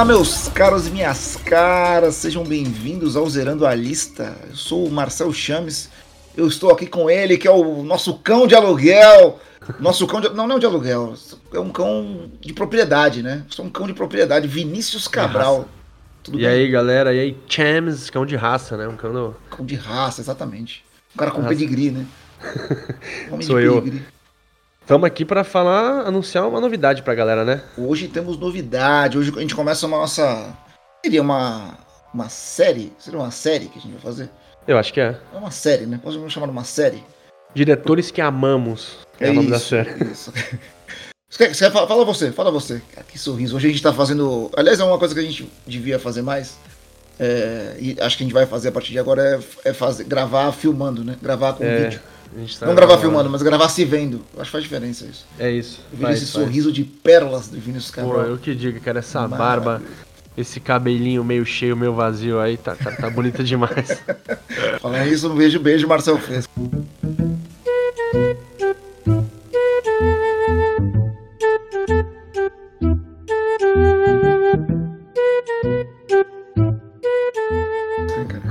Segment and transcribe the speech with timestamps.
[0.00, 4.34] Olá, meus caros e minhas caras, sejam bem-vindos ao Zerando a Lista.
[4.48, 5.90] Eu sou o Marcel Chames,
[6.34, 9.38] eu estou aqui com ele, que é o nosso cão de aluguel.
[9.78, 10.30] Nosso cão de.
[10.30, 11.12] Não, não de aluguel,
[11.52, 13.44] é um cão de propriedade, né?
[13.50, 15.68] Sou um cão de propriedade, Vinícius Cabral.
[16.22, 16.48] Tudo e bem?
[16.48, 18.88] aí, galera, e aí, Chames, cão de raça, né?
[18.88, 19.36] Um cão do...
[19.50, 20.82] Cão de raça, exatamente.
[21.14, 21.50] Um cara com raça.
[21.50, 22.06] pedigree, né?
[23.42, 23.84] Sou eu.
[24.90, 27.62] Estamos aqui para falar, anunciar uma novidade para a galera, né?
[27.78, 29.16] Hoje temos novidade.
[29.16, 30.52] Hoje a gente começa uma nossa.
[31.04, 31.78] Seria uma.
[32.12, 32.92] Uma série?
[32.98, 34.28] Seria uma série que a gente vai fazer?
[34.66, 35.16] Eu acho que é.
[35.32, 36.00] É uma série, né?
[36.02, 37.04] Podemos chamar de uma série?
[37.54, 38.98] Diretores que amamos.
[39.20, 40.10] É, é o nome isso, da série.
[40.10, 40.32] Isso.
[41.30, 42.82] Você, você, fala você, fala você.
[42.92, 43.54] Cara, que sorriso.
[43.54, 44.50] Hoje a gente tá fazendo.
[44.56, 46.58] Aliás, é uma coisa que a gente devia fazer mais.
[47.20, 50.02] É, e acho que a gente vai fazer a partir de agora é, é fazer,
[50.02, 51.16] gravar filmando, né?
[51.22, 51.84] Gravar com é.
[51.84, 52.00] vídeo.
[52.58, 54.22] Tá não gravar filmando, mas gravar se vendo.
[54.34, 55.26] Acho que faz diferença isso.
[55.38, 55.80] É isso.
[55.92, 56.28] Eu vi esse faz.
[56.30, 58.14] sorriso de pérolas do Vinícius Cabral.
[58.14, 59.82] Pô, eu que digo, cara, essa barba,
[60.36, 64.00] esse cabelinho meio cheio, meio vazio aí, tá, tá, tá bonita demais.
[64.80, 66.52] Falando isso, um beijo, beijo, Marcel Fresco.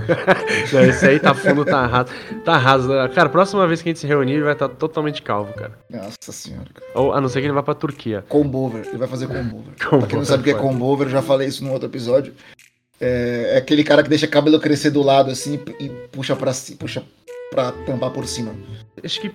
[0.73, 2.09] Não, esse aí tá fundo, tá raso.
[2.43, 2.89] Tá raso.
[3.13, 5.77] Cara, próxima vez que a gente se reunir, ele vai estar tá totalmente calvo, cara.
[5.89, 6.67] Nossa senhora.
[6.73, 6.87] Cara.
[6.95, 8.23] Ou, a não ser que ele vá pra Turquia.
[8.27, 8.85] Combover.
[8.87, 9.73] Ele vai fazer combover.
[9.79, 11.87] combover pra quem não sabe o que é combover, eu já falei isso num outro
[11.87, 12.33] episódio.
[12.99, 17.03] É, é, aquele cara que deixa cabelo crescer do lado assim e puxa pra, puxa
[17.49, 18.53] pra tampar por cima.
[19.03, 19.31] Acho que.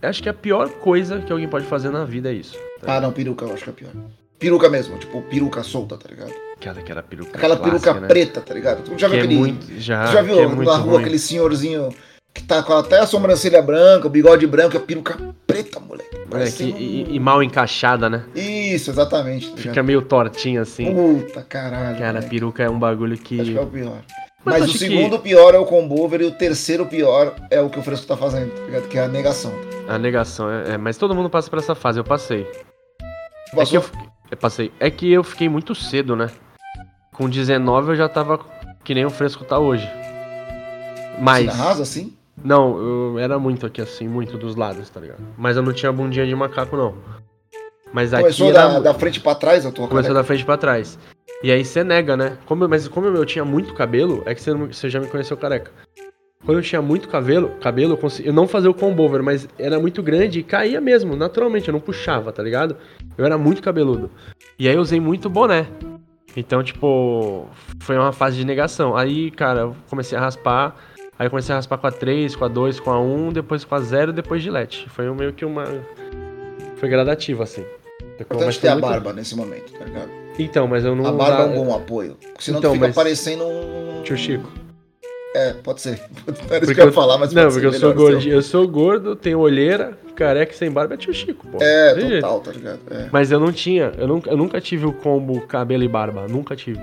[0.00, 2.58] Acho que a pior coisa que alguém pode fazer na vida é isso.
[2.80, 2.96] Tá?
[2.96, 3.92] Ah, não, peruca eu acho que é pior.
[4.38, 6.32] Peruca mesmo, tipo, peruca solta, tá ligado?
[6.62, 8.08] Aquela, aquela peruca Aquela clássica, peruca né?
[8.08, 8.82] preta, tá ligado?
[8.84, 9.36] Tu já viu que é aquele.
[9.36, 11.00] Muito, já, já viu é na rua ruim.
[11.00, 11.88] aquele senhorzinho
[12.32, 16.16] que tá com até a sobrancelha branca, o bigode branco, a peruca preta, moleque.
[16.30, 16.76] Moleque, um...
[16.78, 18.24] e, e, mal encaixada, né?
[18.34, 19.50] Isso, exatamente.
[19.50, 20.94] Tá Fica meio tortinha assim.
[20.94, 21.98] Puta caralho.
[21.98, 23.40] Cara, a peruca é um bagulho que.
[23.40, 24.02] Acho que é o pior.
[24.44, 25.24] Mas, Mas o segundo que...
[25.24, 28.50] pior é o combover e o terceiro pior é o que o Fresco tá fazendo,
[28.52, 28.88] tá ligado?
[28.88, 29.52] Que é a negação.
[29.88, 32.46] A negação, é, é, mas todo mundo passa por essa fase, eu passei.
[33.56, 33.84] É que eu,
[34.30, 34.72] eu passei.
[34.80, 36.28] É que eu fiquei muito cedo, né?
[37.12, 38.40] Com 19 eu já tava
[38.82, 39.88] que nem o fresco tá hoje.
[41.18, 41.48] Mas.
[41.48, 42.16] Assim, rasa assim?
[42.42, 45.20] Não, eu era muito aqui assim, muito dos lados, tá ligado?
[45.36, 46.94] Mas eu não tinha bundinha de macaco, não.
[47.92, 48.56] Mas Começou aqui.
[48.56, 50.98] Começou da, da frente pra trás, eu tô Começou da frente pra trás.
[51.42, 52.38] E aí você nega, né?
[52.46, 55.70] Como, mas como eu tinha muito cabelo, é que você, você já me conheceu careca.
[56.44, 59.78] Quando eu tinha muito cabelo, cabelo eu, consegui, eu não fazia o combover, mas era
[59.78, 62.76] muito grande e caía mesmo, naturalmente, eu não puxava, tá ligado?
[63.16, 64.10] Eu era muito cabeludo.
[64.58, 65.68] E aí eu usei muito boné.
[66.36, 67.46] Então, tipo,
[67.80, 68.96] foi uma fase de negação.
[68.96, 70.74] Aí, cara, eu comecei a raspar.
[71.18, 73.64] Aí eu comecei a raspar com a 3, com a 2, com a 1, depois
[73.64, 74.88] com a 0, depois gilete.
[74.88, 75.64] Foi meio que uma.
[76.76, 77.64] Foi gradativo, assim.
[78.18, 78.86] Importante ter a muito...
[78.86, 80.10] barba nesse momento, tá ligado?
[80.38, 81.06] Então, mas eu não.
[81.06, 82.16] A barba é um bom apoio.
[82.38, 82.94] Senão então, tu fica mas...
[82.94, 84.02] parecendo um.
[84.02, 84.61] Tio Chico.
[85.34, 86.00] É, pode ser.
[86.26, 88.68] Não era isso que eu ia falar, mas Não, porque eu sou, gordinho, eu sou
[88.68, 91.58] gordo, tenho olheira, careca sem barba é tio Chico, pô.
[91.60, 92.40] É, total, jeito.
[92.40, 92.80] tá ligado?
[92.90, 93.08] É.
[93.10, 96.54] Mas eu não tinha, eu nunca, eu nunca tive o combo cabelo e barba, nunca
[96.54, 96.80] tive.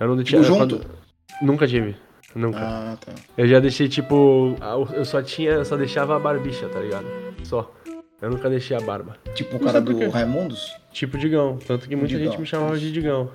[0.00, 0.42] Eu não tinha.
[0.42, 0.78] junto?
[0.78, 1.02] Quando...
[1.40, 1.96] Nunca tive.
[2.34, 2.58] Nunca.
[2.60, 3.12] Ah, tá.
[3.36, 4.56] Eu já deixei, tipo.
[4.94, 5.50] Eu só tinha.
[5.50, 7.06] Eu só deixava a barbicha, tá ligado?
[7.44, 7.70] Só.
[8.20, 9.16] Eu nunca deixei a barba.
[9.34, 10.76] Tipo o cara do Raimundos?
[10.92, 11.58] Tipo Digão.
[11.66, 12.30] Tanto que muita Digão.
[12.30, 13.30] gente me chamava de Digão.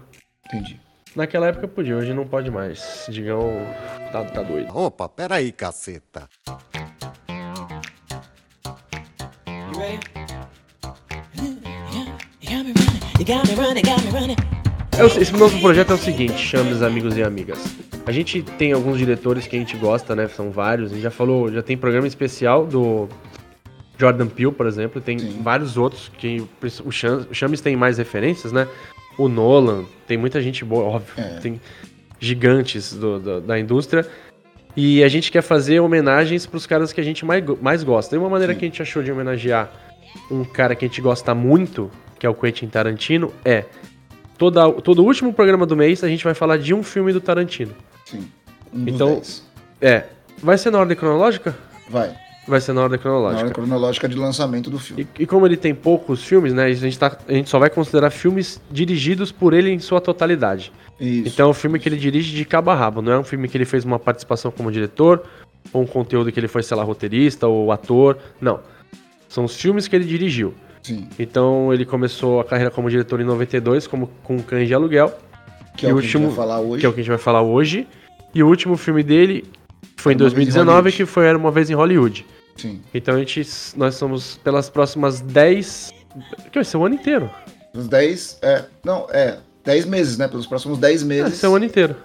[0.45, 0.79] Entendi.
[1.17, 3.07] Naquela época podia, hoje não pode mais.
[3.09, 3.49] Digão
[4.11, 4.69] tá, tá doido.
[4.71, 6.29] Opa, peraí, caceta.
[15.19, 17.57] Esse novo projeto é o seguinte, chame os amigos e amigas.
[18.05, 20.27] A gente tem alguns diretores que a gente gosta, né?
[20.27, 20.91] São vários.
[20.91, 23.09] A gente já falou, já tem programa especial do
[23.97, 25.01] Jordan Peele, por exemplo.
[25.01, 25.41] Tem Sim.
[25.41, 26.47] vários outros que
[26.85, 28.67] o Chames tem mais referências, né?
[29.17, 31.39] O Nolan, tem muita gente boa, óbvio, é.
[31.39, 31.59] tem
[32.19, 34.07] gigantes do, do, da indústria.
[34.75, 38.15] E a gente quer fazer homenagens para os caras que a gente mais, mais gosta.
[38.15, 38.59] E uma maneira Sim.
[38.59, 39.71] que a gente achou de homenagear
[40.29, 43.65] um cara que a gente gosta muito, que é o Quentin Tarantino, é
[44.37, 47.73] toda, todo último programa do mês a gente vai falar de um filme do Tarantino.
[48.05, 48.27] Sim.
[48.71, 49.21] Um então,
[49.81, 50.03] é.
[50.41, 51.57] Vai ser na ordem cronológica?
[51.89, 52.15] Vai.
[52.47, 53.41] Vai ser na ordem cronológica.
[53.41, 55.05] Na ordem cronológica de lançamento do filme.
[55.17, 56.65] E, e, como ele tem poucos filmes, né?
[56.65, 60.71] A gente, tá, a gente só vai considerar filmes dirigidos por ele em sua totalidade.
[60.99, 61.27] Isso.
[61.27, 63.01] Então é um filme que ele dirige de cabo a rabo.
[63.01, 65.23] Não é um filme que ele fez uma participação como diretor,
[65.73, 68.17] ou um conteúdo que ele foi, sei lá, roteirista ou ator.
[68.39, 68.61] Não.
[69.27, 70.53] São os filmes que ele dirigiu.
[70.81, 71.07] Sim.
[71.19, 75.13] Então ele começou a carreira como diretor em 92, como com Cães de Aluguel.
[75.75, 76.79] Que é o, último, que a gente vai falar hoje.
[76.79, 77.87] Que é o que a gente vai falar hoje.
[78.33, 79.45] E o último filme dele
[79.97, 82.25] foi em 2019, que foi Era Uma Vez em Hollywood.
[82.57, 82.81] Sim.
[82.93, 83.45] Então a gente,
[83.75, 85.93] nós somos pelas próximas 10.
[86.51, 87.29] Que vai ser o ano inteiro.
[87.73, 88.65] Os 10, é.
[88.83, 89.37] Não, é.
[89.63, 90.27] 10 meses, né?
[90.27, 91.33] Pelos próximos 10 meses.
[91.33, 91.95] Esse é o ano inteiro.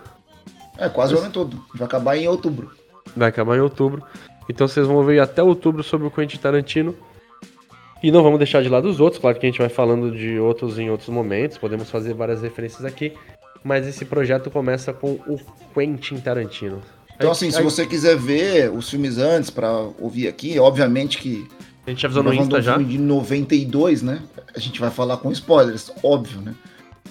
[0.78, 1.64] É, quase o ano todo.
[1.74, 2.72] Vai acabar em outubro.
[3.16, 4.02] Vai acabar em outubro.
[4.48, 6.94] Então vocês vão ver até outubro sobre o Quentin Tarantino.
[8.02, 10.36] E não vamos deixar de lado os outros, claro que a gente vai falando de
[10.36, 13.12] outros em outros momentos, podemos fazer várias referências aqui,
[13.62, 15.38] mas esse projeto começa com o
[15.72, 16.82] Quentin Tarantino.
[17.22, 21.46] Então, assim, se você quiser ver os filmes antes para ouvir aqui, obviamente que.
[21.86, 22.74] A gente avisou no Insta um já.
[22.74, 24.22] filme de 92, né?
[24.54, 26.54] A gente vai falar com spoilers, óbvio, né?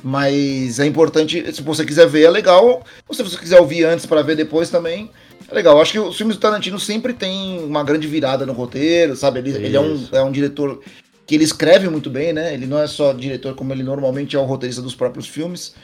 [0.04, 2.84] Mas é importante, se você quiser ver, é legal.
[3.08, 5.12] Ou se você quiser ouvir antes para ver depois também,
[5.50, 5.80] é legal.
[5.82, 9.40] Acho que os filmes do Tarantino sempre tem uma grande virada no roteiro, sabe?
[9.40, 10.82] Ele, ele é, um, é um diretor
[11.26, 12.54] que ele escreve muito bem, né?
[12.54, 15.76] Ele não é só diretor como ele normalmente é o roteirista dos próprios filmes.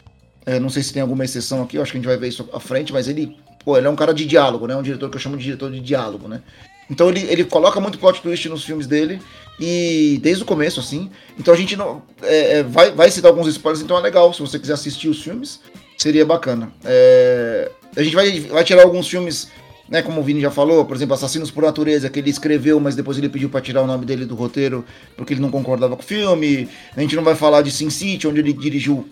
[0.45, 2.29] É, não sei se tem alguma exceção aqui, eu acho que a gente vai ver
[2.29, 3.35] isso à frente, mas ele,
[3.67, 4.77] pô, ele é um cara de diálogo, né?
[4.77, 6.41] Um diretor que eu chamo de diretor de diálogo, né?
[6.89, 9.21] Então ele, ele coloca muito plot twist nos filmes dele
[9.59, 11.11] e desde o começo, assim.
[11.37, 12.01] Então a gente não.
[12.21, 14.33] É, é, vai, vai citar alguns spoilers, então é legal.
[14.33, 15.59] Se você quiser assistir os filmes,
[15.97, 16.71] seria bacana.
[16.85, 19.49] É, a gente vai, vai tirar alguns filmes,
[19.89, 20.01] né?
[20.01, 23.17] Como o Vini já falou, por exemplo, Assassinos por Natureza, que ele escreveu, mas depois
[23.17, 24.85] ele pediu para tirar o nome dele do roteiro
[25.17, 26.69] porque ele não concordava com o filme.
[26.95, 29.09] A gente não vai falar de Sin City, onde ele dirigiu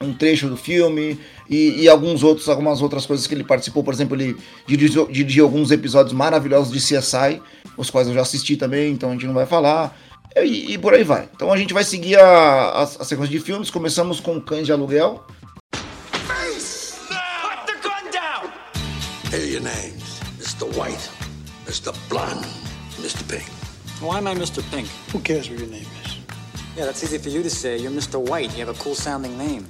[0.00, 3.82] um trecho do filme e, e, alguns outros, algumas outras coisas que ele participou.
[3.82, 7.40] Por exemplo, ele dirigiu, dirigiu, alguns episódios maravilhosos de CSI,
[7.76, 9.96] os quais eu já assisti também, então a gente não vai falar.
[10.36, 11.28] E, e por aí vai.
[11.34, 13.70] Então a gente vai seguir a, a, a sequência de filmes.
[13.70, 15.24] Começamos com Cães de Aluguel.
[15.72, 18.52] Put the gun down!
[19.30, 20.66] Here your names Mr.
[20.78, 21.10] White,
[21.66, 21.92] Mr.
[22.08, 22.46] Blonde,
[23.00, 23.26] Mr.
[23.28, 23.44] Pink.
[24.00, 24.62] Why am I Mr.
[24.70, 24.88] Pink?
[25.12, 26.18] Who cares what your name is?
[26.76, 27.78] Yeah, that's easy for you to say.
[27.78, 28.20] You're Mr.
[28.20, 28.52] White.
[28.52, 29.66] You have a cool sounding name.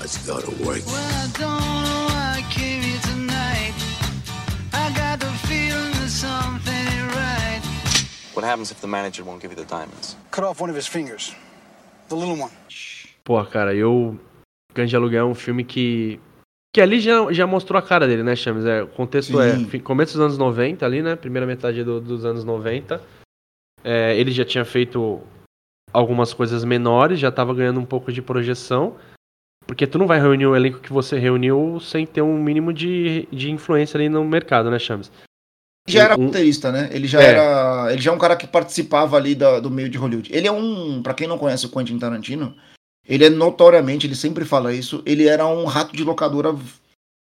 [0.00, 0.82] Let's go to work.
[0.86, 3.74] Well, I don't know why I came here tonight.
[4.72, 7.60] I got the feeling that something ain't right.
[8.34, 10.16] What happens if the manager won't give you the diamonds?
[10.30, 11.34] Cut off one of his fingers.
[12.08, 12.50] The little one.
[13.24, 14.18] Pô, cara, eu.
[14.74, 16.20] Cães de Aluguel é um filme que.
[16.72, 18.64] Que ali já, já mostrou a cara dele, né, Chames?
[18.66, 19.68] É, o contexto Sim.
[19.74, 21.16] é começo dos anos 90 ali, né?
[21.16, 23.02] Primeira metade do- dos anos 90.
[23.82, 25.20] É, ele já tinha feito
[25.92, 28.96] algumas coisas menores, já tava ganhando um pouco de projeção.
[29.68, 33.28] Porque tu não vai reunir o elenco que você reuniu sem ter um mínimo de,
[33.30, 35.12] de influência ali no mercado, né, Chames?
[35.86, 36.88] já era Um- roteirista, né?
[36.92, 37.26] Ele já É.
[37.30, 37.92] era.
[37.92, 40.30] Ele já é um cara que participava ali da- do meio de Hollywood.
[40.34, 41.02] Ele é um.
[41.02, 42.54] Pra quem não conhece o Quentin Tarantino,
[43.06, 46.54] ele é notoriamente, ele sempre fala isso, ele era um rato de locadora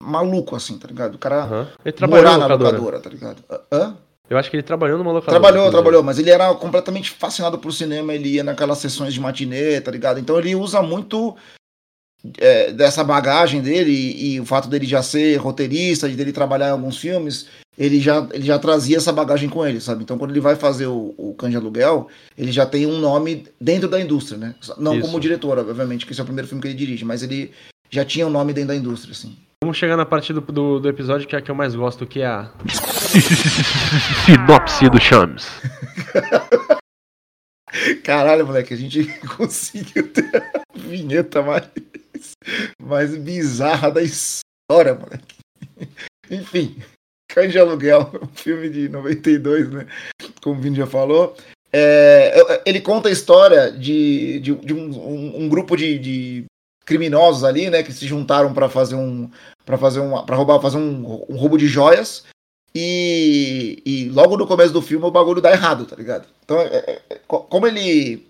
[0.01, 1.15] maluco, assim, tá ligado?
[1.15, 1.67] O cara Aham.
[1.83, 2.71] Ele trabalhou morar na locadora.
[2.77, 3.43] locadora, tá ligado?
[3.71, 3.97] Hã?
[4.29, 5.39] Eu acho que ele trabalhou numa locadora.
[5.39, 9.79] Trabalhou, trabalhou, mas ele era completamente fascinado por cinema, ele ia naquelas sessões de matinê,
[9.81, 10.17] tá ligado?
[10.19, 11.35] Então ele usa muito
[12.37, 16.69] é, dessa bagagem dele e, e o fato dele já ser roteirista, de dele trabalhar
[16.69, 20.03] em alguns filmes, ele já, ele já trazia essa bagagem com ele, sabe?
[20.03, 22.07] Então quando ele vai fazer o, o Cães de Aluguel,
[22.37, 24.55] ele já tem um nome dentro da indústria, né?
[24.77, 25.05] Não Isso.
[25.05, 27.51] como diretor, obviamente, que esse é o primeiro filme que ele dirige, mas ele
[27.89, 29.35] já tinha um nome dentro da indústria, assim.
[29.63, 32.05] Vamos chegar na parte do, do, do episódio que é a que eu mais gosto,
[32.05, 32.51] que é a.
[34.25, 35.47] Sinopse do Chames.
[38.03, 39.03] Caralho, moleque, a gente
[39.35, 41.67] conseguiu ter a vinheta mais,
[42.81, 45.35] mais bizarra da história, moleque.
[46.31, 46.75] Enfim,
[47.29, 49.87] Cães de Aluguel, filme de 92, né?
[50.41, 51.35] Como o Vini já falou.
[51.73, 56.45] É, ele conta a história de, de, de um, um- um grupo de, de
[56.85, 57.83] criminosos ali, né?
[57.83, 59.29] Que se juntaram para fazer um.
[59.65, 60.23] para fazer um.
[60.25, 62.23] para roubar, fazer um, um roubo de joias.
[62.73, 66.27] E, e logo no começo do filme o bagulho dá errado, tá ligado?
[66.43, 68.25] Então, é- é- é- co- como ele.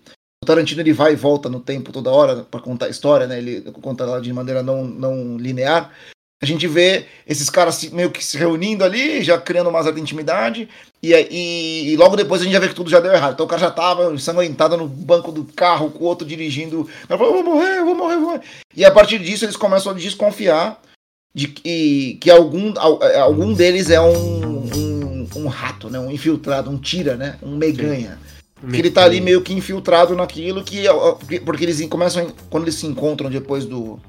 [0.46, 3.36] Tarantino ele vai e volta no tempo toda hora pra contar a história, né?
[3.38, 5.90] Ele conta ela de maneira não, não linear.
[6.42, 10.68] A gente vê esses caras meio que se reunindo ali, já criando uma certa intimidade,
[11.02, 13.32] e, e, e logo depois a gente já vê que tudo já deu errado.
[13.32, 16.82] Então o cara já tava ensanguentado no banco do carro, com o outro dirigindo.
[16.82, 18.40] O cara vou morrer, vou morrer, vou morrer.
[18.76, 20.78] E a partir disso eles começam a desconfiar
[21.34, 25.98] de que, que algum, al- é, algum deles é um, um, um rato, né?
[25.98, 27.38] Um infiltrado, um tira, né?
[27.42, 28.18] Um meganha.
[28.58, 30.84] Que ele tá ali meio que infiltrado naquilo que.
[31.44, 32.26] porque- eles começam.
[32.48, 34.00] Quando eles se encontram depois do,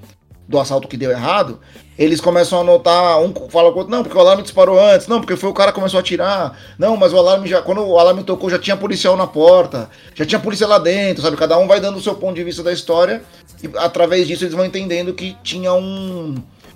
[0.48, 1.60] do assalto que deu errado,
[2.00, 3.20] eles começam a notar.
[3.22, 5.54] Um fala com o outro, não, porque o alarme disparou antes, não, porque foi o
[5.54, 6.58] cara que começou a atirar.
[6.80, 7.62] Não, mas o alarme já.
[7.62, 11.36] Quando o alarme tocou, já tinha policial na porta, já tinha polícia lá dentro, sabe?
[11.36, 13.24] Cada um vai dando o seu ponto de vista da história.
[13.62, 16.36] E através disso eles vão entendendo que tinha um.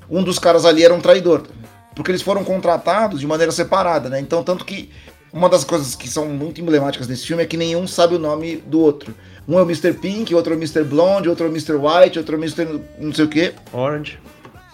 [0.10, 1.44] Um dos caras ali era um traidor.
[1.96, 4.20] Porque eles foram contratados de maneira separada, né?
[4.20, 4.90] Então, tanto que
[5.34, 8.58] uma das coisas que são muito emblemáticas desse filme é que nenhum sabe o nome
[8.58, 9.16] do outro.
[9.48, 9.94] Um é o Mr.
[9.94, 10.84] Pink, outro é o Mr.
[10.84, 11.74] Blonde, outro é o Mr.
[11.74, 12.82] White, outro é o Mr.
[13.00, 14.20] não sei o que, Orange.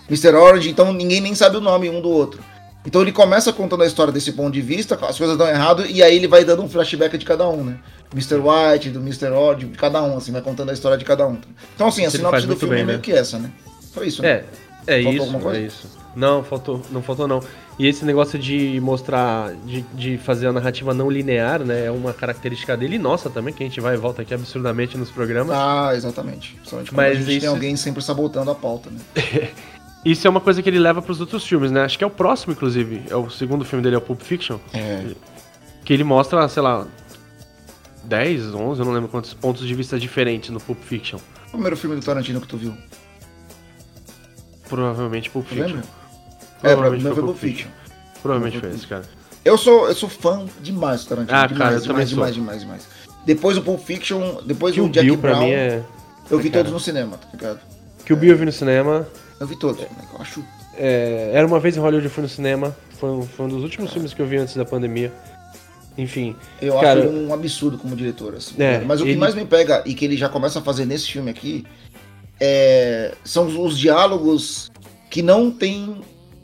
[0.10, 0.36] Mr.
[0.36, 2.42] Orange, então ninguém nem sabe o nome um do outro.
[2.86, 6.02] Então ele começa contando a história desse ponto de vista, as coisas dão errado, e
[6.02, 7.80] aí ele vai dando um flashback de cada um, né?
[8.14, 8.36] Mr.
[8.36, 9.28] White, do Mr.
[9.34, 11.38] Odd, de cada um, assim, vai contando a história de cada um.
[11.76, 13.04] Então, assim, a ele sinopse do filme bem, é meio né?
[13.04, 13.52] que essa, né?
[13.94, 14.44] Foi isso, né?
[14.88, 15.60] É, é Faltou isso, alguma coisa?
[15.60, 15.88] é isso.
[16.16, 17.42] Não, faltou, não faltou não.
[17.79, 22.12] E esse negócio de mostrar, de, de fazer a narrativa não linear, né, é uma
[22.12, 25.55] característica dele e nossa também, que a gente vai e volta aqui absurdamente nos programas.
[25.55, 26.53] Ah, exatamente.
[26.55, 29.00] Principalmente quando Mas a gente isso- tem alguém sempre sabotando a pauta, né?
[30.05, 31.81] Isso é uma coisa que ele leva pros outros filmes, né?
[31.81, 33.03] Acho que é o próximo, inclusive.
[33.10, 34.57] É o segundo filme dele, é o Pulp Fiction.
[34.74, 35.03] É.
[35.84, 36.88] Que ele mostra, sei lá,
[38.05, 41.19] 10, 11, eu não lembro quantos pontos de vista diferentes no Pulp Fiction.
[41.48, 42.74] O primeiro filme do Tarantino que tu viu?
[44.69, 45.65] Provavelmente Pulp Fiction.
[45.67, 45.84] lembra?
[46.58, 47.70] É, pra Provavelmente mim foi Pulp Fiction.
[48.22, 49.04] Provavelmente foi esse, cara.
[49.46, 51.38] Eu sou, eu sou fã demais do Tarantino.
[51.38, 52.88] Ah, demais, cara, eu demais, demais, demais, demais.
[53.26, 55.84] Depois do Pulp Fiction, depois Kill do Jack Bill Brown, mim é...
[56.30, 56.64] eu vi cara.
[56.64, 57.60] todos no cinema, tá ligado?
[58.06, 59.08] Que o Bill eu vi no cinema.
[59.40, 59.88] Eu vi todos, né?
[60.14, 60.44] Eu acho.
[60.76, 62.76] É, Era uma vez em Hollywood, eu fui no cinema.
[63.00, 65.14] Foi um, foi um dos últimos filmes que eu vi antes da pandemia.
[65.98, 66.36] Enfim.
[66.62, 68.56] Eu cara, acho ele um absurdo como diretor, assim.
[68.60, 70.86] É, Mas o que ele- mais me pega e que ele já começa a fazer
[70.86, 71.66] nesse filme aqui
[72.40, 74.72] é, são os, os diálogos
[75.10, 76.02] que não têm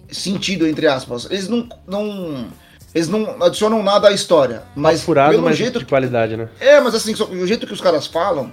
[0.10, 1.28] sentido, entre aspas.
[1.30, 2.48] Eles não, não,
[2.94, 4.64] eles não adicionam nada à história.
[4.76, 6.50] Mas furado, pelo mas jeito de qualidade, né?
[6.60, 8.52] É, mas assim, o jeito que os caras falam,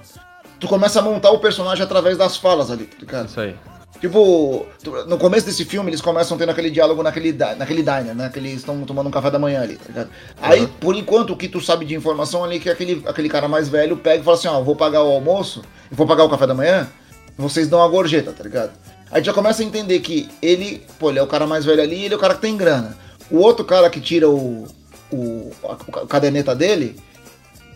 [0.59, 3.29] tu começa a montar o personagem através das falas ali, tá ligado?
[3.29, 3.55] Isso aí.
[4.01, 4.67] Tipo,
[5.07, 8.31] no começo desse filme, eles começam tendo aquele diálogo naquele, naquele diner, né?
[8.33, 10.11] Que eles estão tomando um café da manhã ali, tá ligado?
[10.41, 13.47] Aí, por enquanto, o que tu sabe de informação ali é que aquele, aquele cara
[13.47, 16.47] mais velho pega e fala assim, ó, vou pagar o almoço, vou pagar o café
[16.47, 16.89] da manhã,
[17.37, 18.71] vocês dão a gorjeta, tá ligado?
[19.11, 21.83] A gente já começa a entender que ele, pô, ele é o cara mais velho
[21.83, 22.97] ali, ele é o cara que tem grana.
[23.31, 24.67] O outro cara que tira o,
[25.13, 26.97] o, a, a caderneta dele,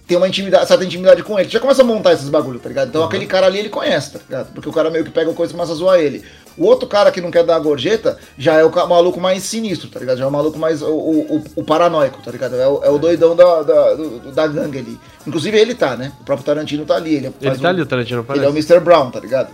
[0.07, 1.49] tem uma intimidade, certa intimidade com ele.
[1.49, 2.89] Já começa a montar esses bagulho, tá ligado?
[2.89, 3.07] Então Uhum.
[3.09, 4.53] aquele cara ali ele conhece, tá ligado?
[4.53, 6.23] Porque o cara meio que pega coisa e começa a zoar ele.
[6.59, 9.89] O outro cara que não quer dar a gorjeta já é o maluco mais sinistro,
[9.89, 10.19] tá ligado?
[10.19, 10.83] Já é o maluco mais.
[10.83, 12.55] o, o, o- paranoico, tá ligado?
[12.55, 13.95] É o, é o doidão da, da,
[14.35, 15.01] da gangue ali.
[15.27, 16.13] Inclusive ele tá, né?
[16.21, 17.15] O próprio Tarantino tá ali.
[17.17, 18.45] Ele, Ele tá o- ali, o Tarantino Ele parece.
[18.45, 18.81] é o Mr.
[18.81, 19.49] Brown, tá ligado?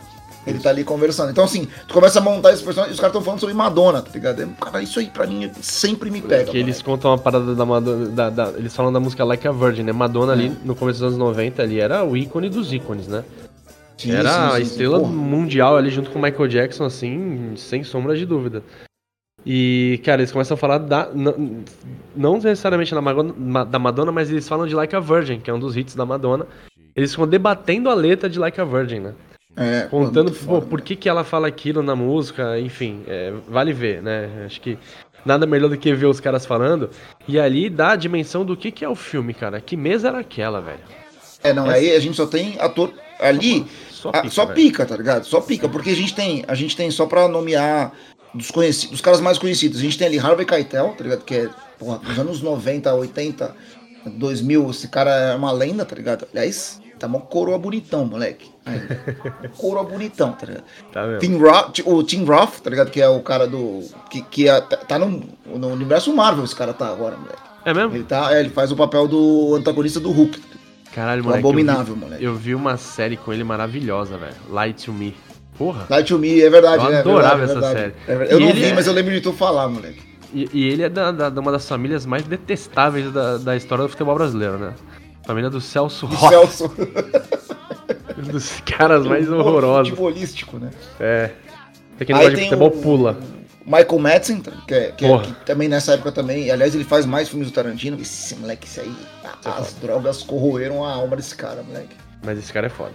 [0.46, 1.30] Ele tá ali conversando.
[1.30, 4.00] Então, assim, tu começa a montar esses personagens e os caras estão falando sobre Madonna,
[4.00, 4.40] tá ligado?
[4.42, 6.50] É, Cara, isso aí pra mim sempre me pega.
[6.50, 8.06] Que eles contam uma parada da Madonna.
[8.08, 9.92] Da, da- eles falam da música Like a Virgin, né?
[9.92, 13.22] Madonna ali no começo dos anos 90 ali era o ícone dos ícones, né?
[13.98, 15.12] Sim, era sim, a sim, estrela porra.
[15.12, 18.62] mundial ali junto com o Michael Jackson, assim, sem sombra de dúvida.
[19.44, 21.10] E, cara, eles começam a falar da.
[21.14, 21.62] Não,
[22.16, 25.54] não necessariamente da Madonna, da Madonna, mas eles falam de Like a Virgin, que é
[25.54, 26.46] um dos hits da Madonna.
[26.96, 29.14] Eles ficam debatendo a letra de Like a Virgin, né?
[29.56, 33.32] É, pô, Contando pô, foda, por que, que ela fala aquilo na música, enfim, é,
[33.48, 34.44] vale ver, né?
[34.46, 34.78] Acho que
[35.24, 36.90] nada melhor do que ver os caras falando.
[37.26, 39.60] E ali dá a dimensão do que, que é o filme, cara.
[39.60, 40.80] Que mesa era aquela, velho?
[41.42, 44.56] É, não, aí a gente só tem ator ali, Só pica, só velho.
[44.56, 45.24] pica, tá ligado?
[45.24, 47.92] Só pica, porque a gente tem, a gente tem só pra nomear
[48.34, 49.78] dos conhecidos, dos caras mais conhecidos.
[49.78, 51.24] A gente tem ali Harvey Keitel, tá ligado?
[51.24, 53.54] Que é, porra, dos anos 90, 80,
[54.06, 56.26] 2000, esse cara é uma lenda, tá ligado?
[56.32, 58.50] Aliás, tá mó coroa bonitão, moleque.
[58.66, 59.00] Ainda.
[59.56, 60.64] coroa bonitão, tá ligado?
[60.92, 61.18] Tá?
[61.18, 62.90] Tim Roth, o Tim Roth, tá ligado?
[62.90, 63.82] Que é o cara do.
[64.10, 67.38] Que, que é- tá no, no universo Marvel, esse cara tá agora, moleque.
[67.64, 67.94] É mesmo?
[67.94, 70.40] Ele, tá, é, ele faz o papel do antagonista do Hulk.
[70.94, 71.40] Caralho, O moleque.
[71.46, 72.24] abominável, eu vi, moleque.
[72.24, 74.34] Eu vi uma série com ele maravilhosa, velho.
[74.48, 75.14] Light to Me.
[75.56, 75.86] Porra.
[75.90, 76.96] Light to Me, é verdade, Eu né?
[76.96, 77.78] É adorava verdade, é essa verdade.
[77.78, 77.94] série.
[78.12, 78.32] É verdade.
[78.32, 80.02] Eu E não vi, é- mas eu lembro de tu falar, moleque.
[80.34, 83.84] E, e ele é da, da- de uma das famílias mais detestáveis da, da história
[83.84, 84.74] do futebol brasileiro, né?
[85.26, 86.30] Família do Celso Roth.
[86.30, 86.72] Celso.
[88.28, 89.90] Um dos caras mais horrorosos.
[89.90, 90.70] Futebolístico, né?
[90.98, 91.26] É.
[91.98, 93.18] Tem aquele Aí negócio de tem futebol o- pula.
[93.66, 97.28] Michael Madsen, que, é, que, é- que também nessa época também, aliás, ele faz mais
[97.28, 98.00] filmes do Tarantino.
[98.00, 98.92] Esse moleque, esse aí,
[99.44, 101.94] as drogas corroeram a alma desse cara, moleque.
[102.24, 102.92] Mas esse cara é foda.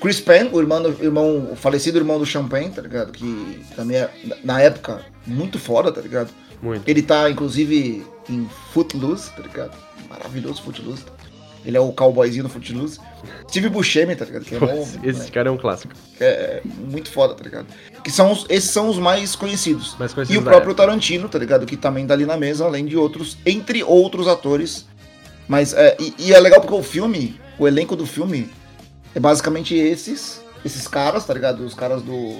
[0.00, 3.12] Chris Penn, o irmão, do, irmão, o falecido irmão do Champagne, tá ligado?
[3.12, 4.10] Que também é,
[4.42, 6.30] na época, muito foda, tá ligado?
[6.62, 6.86] Muito.
[6.88, 9.76] Ele tá, inclusive, em Footloose, tá ligado?
[10.08, 11.04] Maravilhoso Footloose.
[11.64, 12.98] Ele é o cowboyzinho do Footloose.
[13.48, 14.44] Steve Buscemi, tá ligado?
[14.44, 15.32] Que é, bom, esse moleque.
[15.32, 15.92] cara é um clássico.
[16.16, 17.66] Que é muito foda, tá ligado?
[18.02, 19.94] Que são os, esses são os mais conhecidos.
[19.98, 20.86] Mais E conhecidos o da próprio época.
[20.86, 21.66] Tarantino, tá ligado?
[21.66, 24.86] Que também tá ali na mesa, além de outros, entre outros atores.
[25.46, 28.48] Mas é, e, e é legal porque o filme, o elenco do filme,
[29.14, 31.64] é basicamente esses, esses caras, tá ligado?
[31.64, 32.38] Os caras do.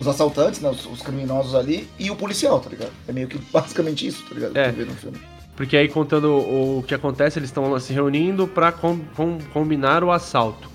[0.00, 0.70] Os assaltantes, né?
[0.70, 2.92] Os, os criminosos ali, e o policial, tá ligado?
[3.06, 4.56] É meio que basicamente isso, tá ligado?
[4.56, 4.70] É.
[4.70, 5.18] Que vê no filme.
[5.58, 10.04] Porque aí contando o, o que acontece, eles estão se reunindo pra com- com- combinar
[10.04, 10.70] o assalto.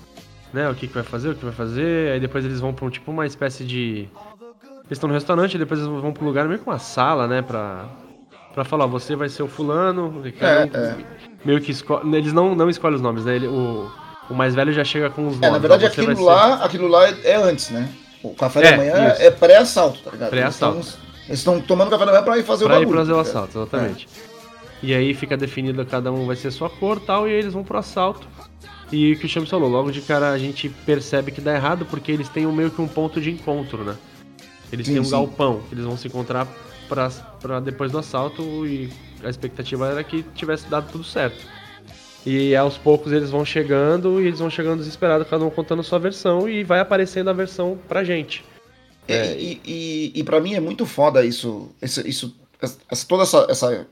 [0.52, 0.68] Né?
[0.68, 2.12] O que, que vai fazer, o que vai fazer.
[2.12, 4.06] Aí depois eles vão pra um, tipo uma espécie de.
[4.84, 7.40] Eles estão no restaurante, depois eles vão pra um lugar meio que uma sala, né?
[7.40, 7.86] Pra,
[8.54, 10.22] pra falar, você vai ser o fulano.
[10.22, 10.96] um É,
[11.44, 12.14] Meio que escolhe.
[12.14, 13.36] Eles não, não escolhem os nomes, né?
[13.36, 13.90] Ele, o,
[14.28, 15.48] o mais velho já chega com os nomes.
[15.48, 17.88] É, na verdade, aquilo ser- lá, aquilo lá é, é antes, né?
[18.22, 19.22] O café É, da manhã isso.
[19.22, 20.28] é pré-assalto, tá ligado?
[20.30, 20.76] Pré-assalto.
[20.76, 22.98] Eles tão- Eles estão tomando café da manhã pra ir fazer Pra o ir bagulho.
[22.98, 24.06] fazer o tá assalto, exatamente.
[24.84, 27.64] E aí fica definido cada um vai ser sua cor tal, e aí eles vão
[27.64, 28.28] pro assalto.
[28.92, 31.86] E o que o Chames falou, logo de cara a gente percebe que dá errado
[31.86, 33.96] porque eles têm um, meio que um ponto de encontro, né?
[34.70, 35.12] Eles Sim, têm um sim.
[35.12, 36.46] galpão, eles vão se encontrar
[36.86, 37.08] pra,
[37.40, 38.90] pra depois do assalto e
[39.24, 41.46] a expectativa era que tivesse dado tudo certo.
[42.26, 45.98] E aos poucos eles vão chegando e eles vão chegando desesperados, cada um contando sua
[45.98, 48.44] versão e vai aparecendo a versão pra gente.
[49.08, 53.46] É, e, e, e para mim é muito foda isso, isso, isso essa, toda essa,
[53.48, 53.86] essa,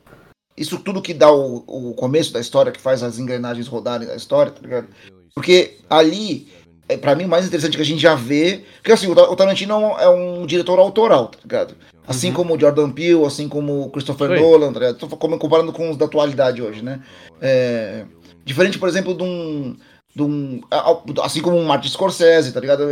[0.62, 4.16] isso tudo que dá o, o começo da história, que faz as engrenagens rodarem da
[4.16, 4.86] história, tá ligado?
[5.34, 6.48] Porque ali,
[6.88, 9.30] é, para mim, o mais interessante que a gente já vê, porque assim, o, Ta-
[9.30, 11.74] o Tarantino é um, é um diretor autoral, tá ligado?
[12.06, 14.40] Assim como o Jordan Peele, assim como o Christopher.
[14.40, 14.98] Nolan, tá ligado?
[14.98, 17.00] Tô comparando com os da atualidade hoje, né?
[17.40, 18.04] É,
[18.44, 19.76] diferente, por exemplo, de um,
[20.14, 20.60] de um
[21.22, 22.82] assim como um Martin Scorsese, tá ligado?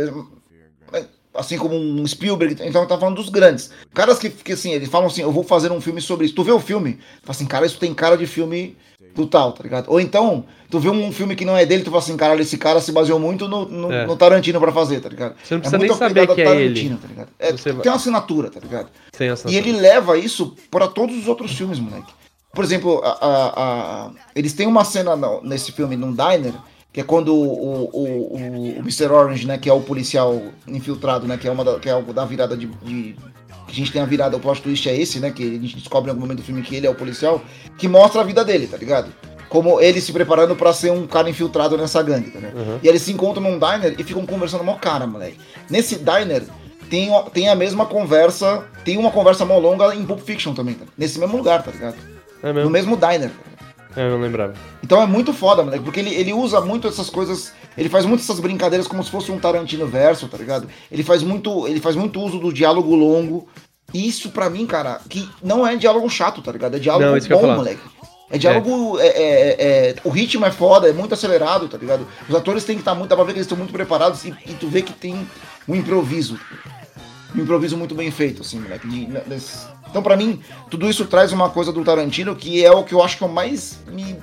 [1.33, 3.71] Assim como um Spielberg, então tá falando dos grandes.
[3.93, 6.35] Caras que, que assim, eles falam assim, eu vou fazer um filme sobre isso.
[6.35, 8.75] Tu vê o filme, fala assim, cara, isso tem cara de filme
[9.15, 9.89] do tal, tá ligado?
[9.89, 12.57] Ou então, tu vê um filme que não é dele, tu fala assim, caralho, esse
[12.57, 14.05] cara se baseou muito no, no, É.
[14.05, 15.35] no Tarantino pra fazer, tá ligado?
[15.43, 16.63] Você não precisa é nem saber que é ele.
[16.73, 17.29] Tarantino, Tá ligado?
[17.39, 18.87] É, Você Tem uma assinatura, tá ligado?
[19.19, 22.13] Essa E ele leva isso para todos os outros filmes, moleque.
[22.53, 23.53] Por exemplo, a, a-
[24.07, 26.53] a- eles têm uma cena no- nesse filme, num diner,
[26.93, 29.05] que é quando o, o, o, o Mr.
[29.11, 32.13] Orange, né, que é o policial infiltrado, né, que é uma da, que é algo
[32.13, 33.15] da virada de, de-
[33.67, 35.75] que a gente tem a virada, o plot twist é esse, né, que a gente
[35.77, 37.41] descobre em algum momento do filme que ele é o policial,
[37.77, 39.11] que mostra a vida dele, tá ligado?
[39.47, 42.79] Como ele se preparando pra ser um cara infiltrado nessa gangue, tá ligado?
[42.83, 45.37] E eles se encontram num diner e ficam conversando mó cara, moleque.
[45.69, 46.43] Nesse diner
[46.89, 50.85] tem, tem a mesma conversa, tem uma conversa mó longa em Pulp Fiction também, tá?
[50.97, 51.95] nesse mesmo lugar, tá ligado?
[52.43, 52.69] É No mesmo?
[52.71, 53.29] mesmo diner.
[53.29, 53.50] É,
[53.95, 54.53] eu não lembrava.
[54.83, 58.21] Então é muito foda, moleque, porque ele, ele usa muito essas coisas, ele faz muito
[58.21, 60.67] essas brincadeiras como se fosse um Tarantino verso, tá ligado?
[60.91, 63.47] Ele faz muito, ele faz muito uso do diálogo longo.
[63.93, 66.75] E isso pra mim, cara, que não é diálogo chato, tá ligado?
[66.75, 67.81] É diálogo Não, ia bom, moleque.
[68.29, 68.97] É diálogo.
[68.99, 69.07] É.
[69.07, 69.55] é-
[69.89, 72.07] é- o ritmo é foda, é muito acelerado, tá ligado?
[72.29, 73.09] Os atores têm que estar muito.
[73.09, 75.27] Dá pra ver que eles estão muito preparados e, e tu vê que tem
[75.67, 76.39] um improviso.
[77.35, 78.87] Um improviso muito bem feito, assim, moleque.
[78.87, 82.83] de- desse- Então, pra mim, tudo isso traz uma coisa do Tarantino que é o
[82.83, 84.15] que eu acho que eu mais me,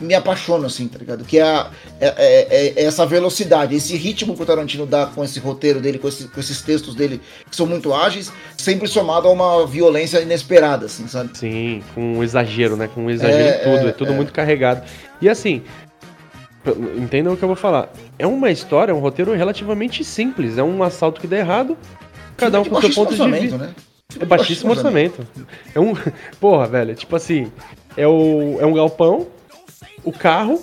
[0.00, 1.24] me apaixono, assim, tá ligado?
[1.24, 2.06] Que é, a- é-
[2.48, 6.06] é- é essa velocidade, esse ritmo que o Tarantino dá com esse roteiro dele, com,
[6.06, 10.86] esse- com esses textos dele, que são muito ágeis, sempre somado a uma violência inesperada,
[10.86, 11.36] assim, sabe?
[11.36, 12.88] Sim, com um exagero, né?
[12.94, 13.86] Com um exagero É, em tudo.
[13.86, 14.14] É, é, tudo é.
[14.14, 14.82] muito carregado.
[15.20, 15.62] E assim,
[16.96, 17.90] entendam o que eu vou falar.
[18.18, 20.58] É uma história, um roteiro relativamente simples.
[20.58, 21.76] É um assalto que dá errado.
[22.36, 23.58] Cada um com seu ponto de vista.
[23.58, 23.74] né?
[24.18, 25.26] É baixíssimo orçamento.
[25.74, 25.92] É um.
[26.40, 27.52] Porra, velho, tipo assim.
[27.94, 29.26] É, o, é um galpão,
[30.02, 30.62] o carro,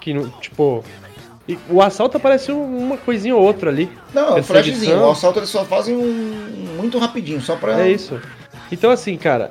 [0.00, 0.28] que não.
[0.40, 0.84] Tipo.
[1.48, 3.90] e o assalto aparece um- uma coisinha ou outra ali.
[4.14, 5.00] Não, é um flashzinho.
[5.00, 7.80] O assalto eles só fazem um muito rapidinho, só pra.
[7.84, 8.20] É isso.
[8.70, 9.50] Então, assim, cara.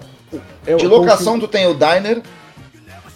[0.66, 2.22] é De o- locação, tu tem o diner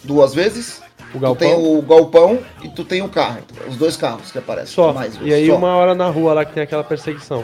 [0.04, 0.82] duas vezes.
[1.14, 3.38] o Tu tem o galpão e tu tem o carro.
[3.66, 4.74] Os dois carros que aparecem.
[4.74, 4.92] Só.
[4.92, 5.56] Mais, e aí só.
[5.56, 7.42] uma hora na rua lá que tem aquela perseguição.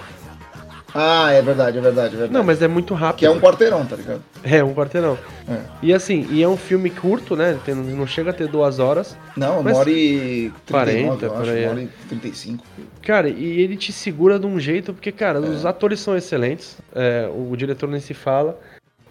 [0.99, 2.33] Ah, é verdade, é verdade, é verdade.
[2.33, 3.19] Não, mas é muito rápido.
[3.19, 4.23] Que é um quarteirão, tá ligado?
[4.43, 5.19] É, um quarteirão.
[5.49, 5.61] É.
[5.83, 7.59] E assim, e é um filme curto, né?
[7.65, 9.17] Tem- não chega a ter duas horas.
[9.37, 11.51] Não, Mas- uma hora e 39, 40, eu acho.
[11.51, 11.69] aí, Uma é.
[11.71, 12.65] hora e 35.
[13.03, 15.43] Cara, e ele te segura de um jeito, porque, cara, É.
[15.43, 18.59] os atores são excelentes, é, o diretor nem se fala.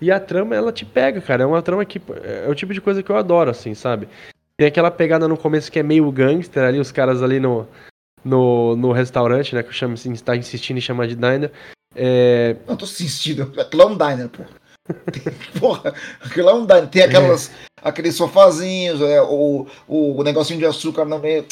[0.02, 1.44] E a trama, ela te pega, cara.
[1.44, 2.02] É uma trama que.
[2.24, 4.10] É o tipo de coisa que eu adoro, assim, sabe?
[4.58, 7.66] Tem aquela pegada no começo que é meio gangster ali, os caras ali no,
[8.24, 9.64] no, no restaurante, né?
[9.64, 11.52] Que eu chamo assim, está insistindo em chamar de diner.
[11.96, 13.52] É, Não, tô insistindo.
[13.60, 14.50] Aquilo é um diner, porra.
[15.60, 16.88] porra, aquilo é um diner.
[16.88, 21.46] Tem aquelas, aqueles sofazinhos, é, o, o negocinho de açúcar no meio.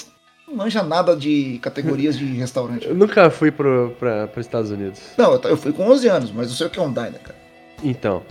[0.47, 2.85] Não manja nada de categorias de restaurante.
[2.87, 4.99] eu nunca fui pro, pra, pros Estados Unidos.
[5.17, 7.19] Não, eu, eu fui com 11 anos, mas eu sei o que é um diner,
[7.23, 7.35] cara.
[7.81, 8.21] Então.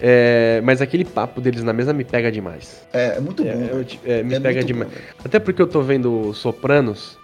[0.00, 2.84] é, mas aquele papo deles na mesa me pega demais.
[2.92, 3.48] É, é muito bom.
[3.50, 4.90] É, eu é, me É pega demais.
[4.90, 4.98] bom.
[5.24, 7.16] Até porque eu tô vendo Sopranos.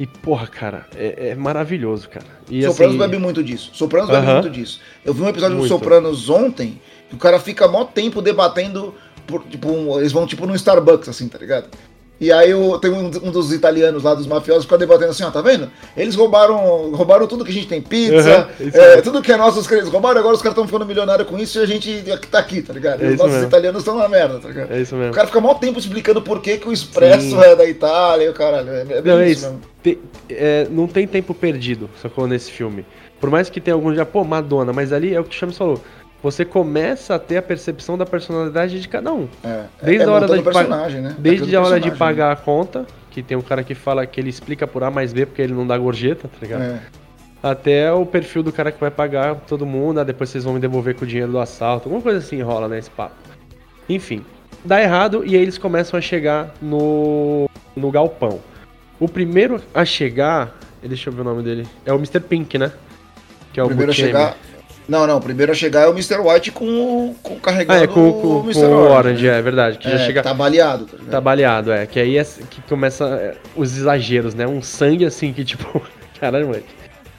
[0.00, 2.24] E, porra, cara, é, é maravilhoso, cara.
[2.50, 3.70] E, Sopranos assim, bebe muito disso.
[3.74, 4.40] Sopranos bebe Aham.
[4.40, 4.80] muito disso.
[5.04, 5.68] Eu vi um episódio do Muito.
[5.68, 8.94] Sopranos ontem, que o cara fica mó tempo debatendo,
[9.26, 11.68] por, tipo, um- eles vão tipo num Starbucks, assim, tá ligado?
[12.20, 15.30] E aí o- tem um, um dos italianos lá, dos mafiosos, fica debatendo assim, ó,
[15.30, 15.70] tá vendo?
[15.96, 19.58] Eles roubaram, roubaram tudo que a gente tem, pizza, isso é, tudo que é nosso,
[19.58, 22.38] os caras roubaram, agora os caras estão ficando milionários com isso e a gente tá
[22.38, 23.02] aqui, tá ligado?
[23.02, 23.48] É os nossos mesmo.
[23.48, 24.70] italianos estão na merda, tá ligado?
[24.70, 25.14] É isso O mesmo.
[25.14, 27.40] cara fica mó tempo explicando por que, que o Expresso Sim.
[27.42, 28.68] é da Itália, e o caralho.
[28.70, 29.60] É, é bem Não, é isso mesmo.
[29.82, 32.84] Te- é, não tem tempo perdido, sacou, nesse filme.
[33.18, 35.56] Por mais que tenha alguns já, pô, Madonna, mas ali é o que o Chames
[35.56, 35.82] falou.
[36.22, 39.26] Você começa a ter a percepção da personalidade de cada um.
[39.42, 41.16] É, Desde é a hora montando de o pagar- personagem, né?
[41.18, 44.20] Desde Daquele a hora de pagar a conta, que tem um cara que fala que
[44.20, 46.60] ele explica por A mais B porque ele não dá gorjeta, tá ligado?
[46.60, 46.80] né?
[47.42, 50.60] até o perfil do cara que vai pagar todo mundo, ah, depois vocês vão me
[50.60, 53.14] devolver com o dinheiro do assalto, alguma coisa assim rola, né, esse papo.
[53.88, 54.24] Enfim,
[54.64, 58.40] dá errado e aí eles começam a chegar no, no galpão.
[58.98, 62.20] O primeiro a chegar, deixa eu ver o nome dele, é o Mr.
[62.20, 62.70] Pink, né?
[63.52, 64.36] Que é o primeiro a chegar.
[64.90, 66.18] Não, não, o primeiro a chegar é o Mr.
[66.18, 68.64] White com o com, Ah, carregando é com, com, o com Mr.
[68.64, 68.92] o Orange.
[68.96, 69.78] Orange, é verdade.
[69.78, 70.22] Que É, já chega.
[70.22, 70.96] tá baleado, tá?
[71.08, 71.86] Tá baleado, é.
[71.86, 74.46] Que aí é que começa é, os exageros, né?
[74.48, 75.80] Um sangue assim que, tipo.
[76.20, 76.66] Caralho, moleque.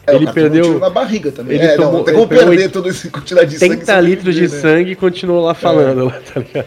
[0.06, 1.56] É, ele um perdeu- tiro na barriga também.
[1.58, 3.78] ele é, tomou- não, tem como perder toda essa quantidade de sangue.
[3.78, 4.48] 30 sem litros de né?
[4.50, 6.66] sangue e continuou lá falando, lá, tá ligado?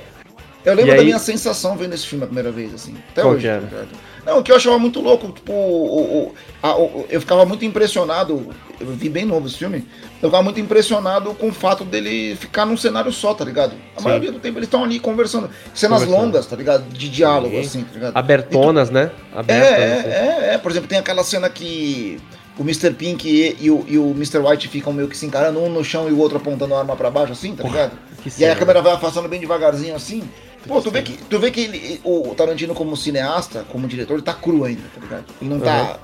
[0.65, 2.95] Eu lembro E da aí- minha sensação vendo esse filme a primeira vez, assim.
[3.13, 3.43] Até Qual hoje.
[3.43, 3.61] que era?
[3.61, 3.89] tá ligado?
[4.27, 7.65] Não, o que eu achava muito louco, tipo, o, o- a- o- eu ficava muito
[7.65, 8.49] impressionado,
[8.81, 9.87] eu vi bem novo esse filme,
[10.23, 13.75] eu ficava muito impressionado com o fato dele ficar num cenário só, tá ligado?
[13.97, 14.05] A Sim.
[14.09, 15.51] maioria do tempo eles estão ali conversando.
[15.75, 16.25] Cenas Conversando.
[16.27, 16.85] longas, tá ligado?
[16.91, 17.61] De diálogo, Sim.
[17.61, 18.17] assim, tá ligado?
[18.17, 19.11] Abertonas, né?
[19.35, 19.73] É, Abertas.
[19.99, 20.09] assim.
[20.09, 20.59] é, é, é.
[20.59, 22.19] Por exemplo, tem aquela cena que
[22.59, 22.93] o Mr.
[22.93, 24.39] Pink e, e o, e o Mr.
[24.39, 26.97] White ficam meio que se encarando, um no chão e o outro apontando a arma
[26.97, 27.93] pra baixo, assim, tá ligado?
[28.23, 30.23] que E aí a câmera vai afastando bem devagarzinho, assim.
[30.67, 34.23] Pô, tu vê que, tu vê que ele, o Tarantino como cineasta, como diretor, ele
[34.23, 35.25] tá cru ainda, tá ligado?
[35.41, 35.99] Ele não tá...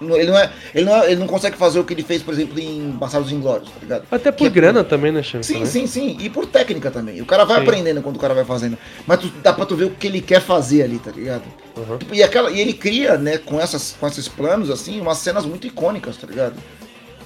[0.00, 2.32] Ele não, é, ele, não é- ele não consegue fazer o que ele fez, por
[2.32, 4.04] exemplo, em Bastardos Inglórios, tá ligado?
[4.08, 5.52] Até por Que é- grana também, né, Chance?
[5.52, 6.16] Sim, sim, sim.
[6.20, 7.20] E por técnica também.
[7.20, 7.62] O cara vai Sim.
[7.64, 8.78] aprendendo quando o cara vai fazendo.
[9.04, 11.42] Mas tu- dá pra tu ver o que ele quer fazer ali, tá ligado?
[11.76, 11.98] Uhum.
[12.12, 15.66] E, aquela, e ele cria, né, com, essas, com esses planos, assim, umas cenas muito
[15.66, 16.54] icônicas, tá ligado?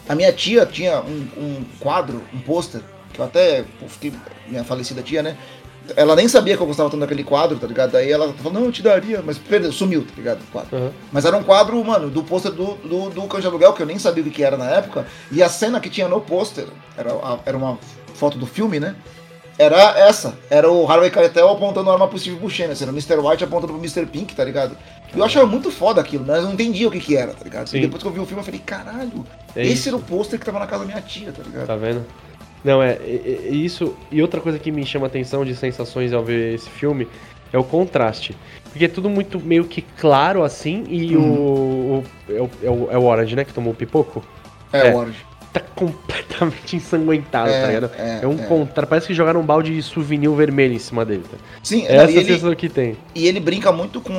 [0.09, 2.81] A minha tia tinha um, um quadro, um pôster,
[3.13, 4.15] que eu até fiquei.
[4.49, 5.37] Minha falecida tia, né?
[5.97, 7.93] Ela nem sabia que eu gostava tanto daquele quadro, tá ligado?
[7.93, 10.41] Daí ela falou, não, eu te daria, mas perdeu, sumiu, tá ligado?
[10.41, 10.77] O quadro.
[10.77, 10.91] Uhum.
[11.11, 14.23] Mas era um quadro, mano, do pôster do, do, do Aluguel, que eu nem sabia
[14.23, 15.07] o que era na época.
[15.31, 16.67] E a cena que tinha no pôster,
[16.97, 17.11] era,
[17.45, 17.79] era uma
[18.15, 18.95] foto do filme, né?
[19.59, 20.35] Era essa.
[20.49, 22.73] Era o Harvey Keitel apontando a arma pro Steve Buscemi.
[22.73, 23.17] Assim, era o Mr.
[23.19, 24.07] White apontando pro Mr.
[24.07, 24.77] Pink, tá ligado?
[25.15, 27.45] E eu achava muito foda aquilo, mas eu não entendia o que que era, tá
[27.45, 27.69] ligado?
[27.69, 27.79] Sim.
[27.79, 29.89] E depois que eu vi o filme, eu falei, caralho, É esse isso.
[29.91, 31.67] era o pôster que tava na casa da minha tia, tá ligado?
[31.67, 32.05] Tá vendo?
[32.65, 33.95] Não, é, é- é isso.
[34.11, 37.09] E outra coisa que me chama a atenção de sensações ao ver esse filme
[37.53, 38.37] é o contraste.
[38.71, 41.25] Porque é tudo muito meio que claro assim e Uhum.
[41.25, 42.51] o, o, é o.
[42.63, 43.45] é o- É o Orange, né?
[43.45, 44.25] Que tomou o pipoco.
[44.73, 44.95] É, É.
[44.95, 45.19] o Orange.
[45.53, 47.91] Tá completamente ensanguentado, É, tá ligado?
[47.99, 48.47] é, É, um é.
[48.47, 48.87] contra.
[48.87, 51.25] Parece que jogaram um balde de souvenir vermelho em cima dele.
[51.31, 51.37] Tá?
[51.63, 52.97] Sim, É não, essa ele, sensação que tem.
[53.15, 54.15] e ele brinca muito com,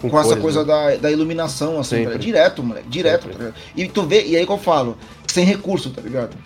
[0.00, 0.66] Com com, essa coisa né?
[0.66, 3.52] da, da iluminação, assim, tá direto, moleque, direto, tá?
[3.74, 6.36] E tu vê, e aí que eu falo, sem recurso, tá ligado?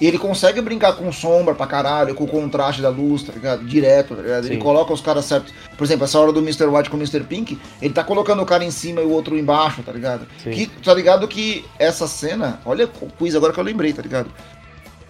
[0.00, 3.64] E ele consegue brincar com sombra pra caralho, com o contraste da luz, tá ligado?
[3.64, 4.46] Direto, tá ligado?
[4.46, 5.52] Ele coloca os caras certos.
[5.76, 6.64] Por exemplo, essa hora do Mr.
[6.66, 7.20] White com o Mr.
[7.24, 10.26] Pink, ele tá colocando o cara em cima e o outro embaixo, tá ligado?
[10.42, 10.52] Sim.
[10.52, 14.30] Que, tá ligado que essa cena, olha o quiz agora que eu lembrei, tá ligado?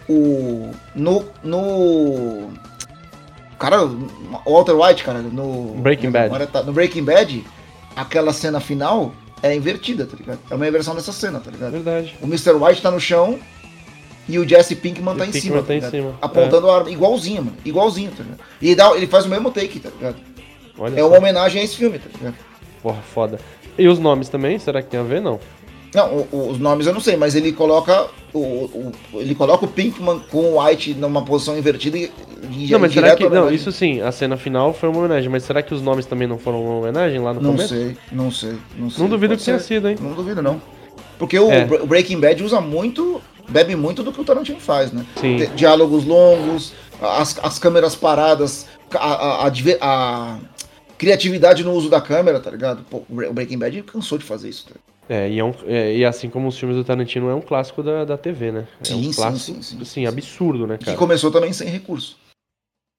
[0.09, 0.73] O.
[0.95, 1.25] No.
[1.45, 2.51] No.
[3.59, 5.75] Cara, o Walter White, cara, no.
[5.81, 6.47] Breaking Bad.
[6.49, 7.45] tá- No Breaking Bad,
[7.95, 10.41] aquela cena final é invertida, tá ligado?
[10.51, 11.71] É uma inversão dessa cena, tá ligado?
[11.73, 12.17] verdade.
[12.21, 12.53] O Mr.
[12.53, 13.39] White tá no chão
[14.29, 17.45] e o Jesse Pinkman tá em Pinkman cima, tá em cima, Apontando a arma, igualzinho,
[17.45, 17.57] mano.
[17.65, 18.41] Igualzinho, tá ligado?
[18.61, 20.17] E ele, dá, ele faz o mesmo take, tá ligado?
[20.79, 21.09] Olha É só.
[21.09, 22.35] uma homenagem a esse filme, tá ligado?
[22.83, 23.39] Porra, foda.
[23.79, 24.59] E os nomes também?
[24.59, 25.21] Será que tem a ver?
[25.21, 25.39] Não.
[25.93, 30.21] Não, os nomes eu não sei, mas ele coloca o, o- ele coloca o Pinkman
[30.31, 32.13] com o White numa posição invertida e,
[32.53, 33.29] e Não, mas será que.
[33.29, 36.29] Não, isso sim, a cena final foi uma homenagem, mas será que os nomes também
[36.29, 37.75] não foram uma homenagem lá no Não começo?
[37.75, 39.03] sei, não sei, não sei.
[39.03, 39.65] Não duvido Pode que tenha ser.
[39.67, 39.97] sido, hein?
[40.01, 40.63] Não duvido, não.
[41.19, 41.65] Porque o, É.
[41.65, 45.05] Breaking Bad usa muito, bebe muito do que o Tarantino faz, né?
[45.21, 45.37] Sim.
[45.37, 50.39] Di- Diálogos longos, as, as câmeras paradas, a, a- a a
[50.99, 52.85] criatividade no uso da câmera, tá ligado?
[52.91, 54.67] Pô, o Bre- o Breaking Bad cansou de fazer isso.
[54.69, 54.75] Tá?
[55.09, 57.83] É, e, é um- é, e assim como os filmes do Tarantino, é um clássico
[57.83, 58.69] da, da TV, né?
[58.81, 60.07] É Sim, um sim, clássico, sim, sim, assim, sim.
[60.07, 60.97] absurdo, né, Que cara?
[60.97, 62.17] começou também sem recurso.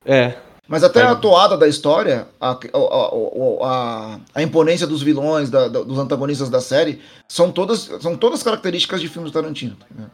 [0.06, 0.34] É,
[0.68, 1.04] Mas até É.
[1.04, 5.98] a toada da história, a, a, a, a- a imponência dos vilões, da- da- dos
[6.00, 9.76] antagonistas da série, são todas, são todas características de filmes do Tarantino.
[9.76, 10.12] tá ligado?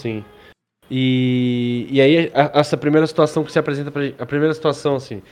[0.00, 0.24] Sim.
[0.90, 4.96] E, e aí, a- essa primeira situação que se apresenta pra gente, a primeira situação,
[4.96, 5.22] assim,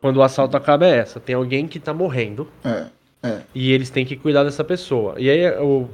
[0.00, 2.86] quando o assalto acaba é essa: tem alguém que tá morrendo É,
[3.22, 3.40] é.
[3.54, 5.14] e eles têm que cuidar dessa pessoa.
[5.18, 5.88] E aí, o,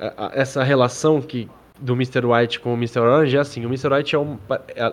[0.00, 2.24] a- a- essa relação que do Mr.
[2.24, 3.00] White com o Mr.
[3.00, 3.92] Orange é assim: o Mr.
[3.92, 4.38] White é um.
[4.74, 4.92] é-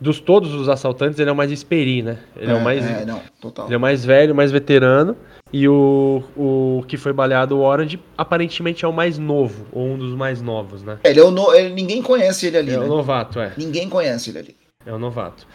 [0.00, 2.18] dos todos os assaltantes, ele é o mais experi, né?
[2.36, 2.84] Ele é, o mais.
[2.84, 3.66] É, não, total.
[3.66, 5.16] Ele é o mais velho, mais veterano.
[5.56, 9.96] E o, o que foi baleado, o Orange, aparentemente é o mais novo, ou um
[9.96, 10.98] dos mais novos, né?
[11.04, 12.84] Ele é o no, ele- ninguém conhece ele ali, É né?
[12.84, 13.52] o novato, é.
[13.56, 14.56] Ninguém conhece ele ali.
[14.84, 15.46] É o novato.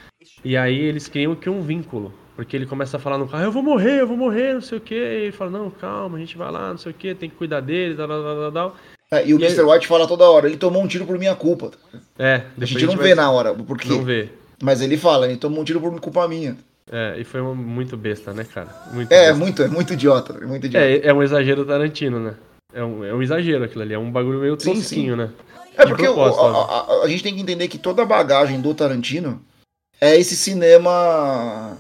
[0.41, 2.13] E aí eles criam que um vínculo.
[2.33, 4.77] Porque ele começa a falar no carro, eu vou morrer, eu vou morrer, não sei
[4.77, 4.95] o quê.
[4.95, 7.35] E ele fala, não, calma, a gente vai lá, não sei o quê, tem que
[7.35, 8.75] cuidar dele, tal, tal, tal, tal.
[9.11, 9.63] É, e o E Mr.
[9.63, 11.71] White fala toda hora, ele tomou um tiro por minha culpa.
[12.17, 13.89] É, A gente não vai- vê na hora, por quê?
[13.89, 14.29] Não vê.
[14.63, 16.55] Mas ele fala, ele tomou um tiro por culpa minha.
[16.91, 18.69] É, e foi muito besta, né, cara?
[18.91, 19.35] Muito É, besta.
[19.37, 20.85] muito, é muito idiota, é muito idiota.
[20.85, 22.33] É, é um exagero Tarantino, né?
[22.73, 25.29] É um, é um exagero aquilo ali, é um bagulho meio Sim, tosquinho, né?
[25.77, 28.59] É De porque o- a, a- a gente tem que entender que toda a bagagem
[28.59, 29.41] do Tarantino
[30.01, 31.77] é esse cinema.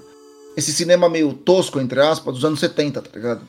[0.55, 3.41] Esse cinema meio tosco, entre aspas, dos anos 70, tá ligado?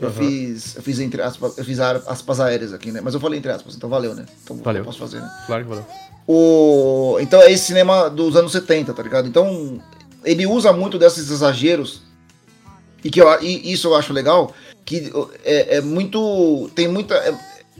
[0.00, 0.14] Eu Aham.
[0.16, 0.76] fiz.
[0.76, 3.00] Eu fiz entre aspas, eu fiz aspas aéreas aqui, né?
[3.02, 4.24] Mas eu falei entre aspas, então valeu, né?
[4.42, 4.80] Então Valeu.
[4.80, 5.30] eu posso fazer, né?
[5.46, 5.84] Claro que valeu.
[6.26, 7.18] O...
[7.20, 9.28] Então é esse cinema dos anos 70, tá ligado?
[9.28, 9.80] Então
[10.24, 12.02] ele usa muito desses exageros.
[13.04, 14.52] E que eu, e isso eu acho legal.
[14.84, 15.10] Que
[15.44, 16.70] é, é muito.
[16.74, 17.14] Tem muita.
[17.14, 17.34] é-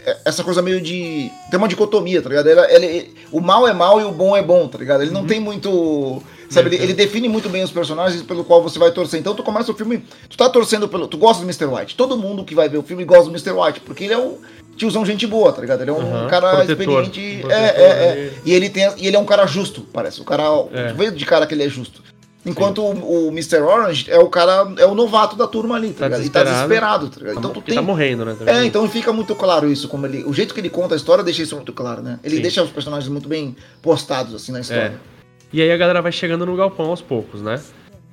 [0.07, 1.31] é- essa coisa meio de.
[1.51, 2.49] Tem uma dicotomia, tá ligado?
[2.49, 5.03] Ele- ele- o mal é mal e o bom é bom, tá ligado?
[5.03, 6.23] Ele não tem muito.
[6.49, 9.21] Sabe, ele, ele define muito bem os personagens pelo qual você vai torcer.
[9.21, 10.05] Então tu começa o filme.
[10.29, 11.07] Tu tá torcendo pelo.
[11.07, 11.67] Tu gosta do Mr.
[11.67, 11.95] White.
[11.97, 13.53] Todo mundo que vai ver o filme gosta do Mr.
[13.53, 13.81] White.
[13.81, 14.39] Porque ele é um
[14.77, 15.83] tiozão gente boa, tá ligado?
[15.83, 17.05] Ele é um Aham, cara protetor.
[17.05, 17.37] experiente.
[17.47, 18.33] É, protetor é, é.
[18.45, 20.21] E ele, tem, e ele é um cara justo, parece.
[20.21, 20.43] O cara.
[20.73, 20.93] É.
[20.93, 22.03] Vê de cara que ele é justo.
[22.45, 23.59] Enquanto o, o Mr.
[23.61, 24.73] Orange é o cara.
[24.79, 26.25] É o novato da turma ali, tá, Tá ligado?
[26.25, 27.09] E tá desesperado.
[27.11, 27.39] tá ligado?
[27.39, 27.75] Então tu tem.
[27.75, 28.35] tá morrendo, né?
[28.39, 28.55] também.
[28.55, 30.25] É, então fica muito claro isso, como ele.
[30.25, 32.19] O jeito que ele conta a história deixa isso muito claro, né?
[32.25, 32.43] Ele Sim.
[32.43, 34.99] deixa os personagens muito bem postados, assim, na história.
[35.07, 35.11] É.
[35.53, 37.61] E aí a galera vai chegando no galpão aos poucos, né?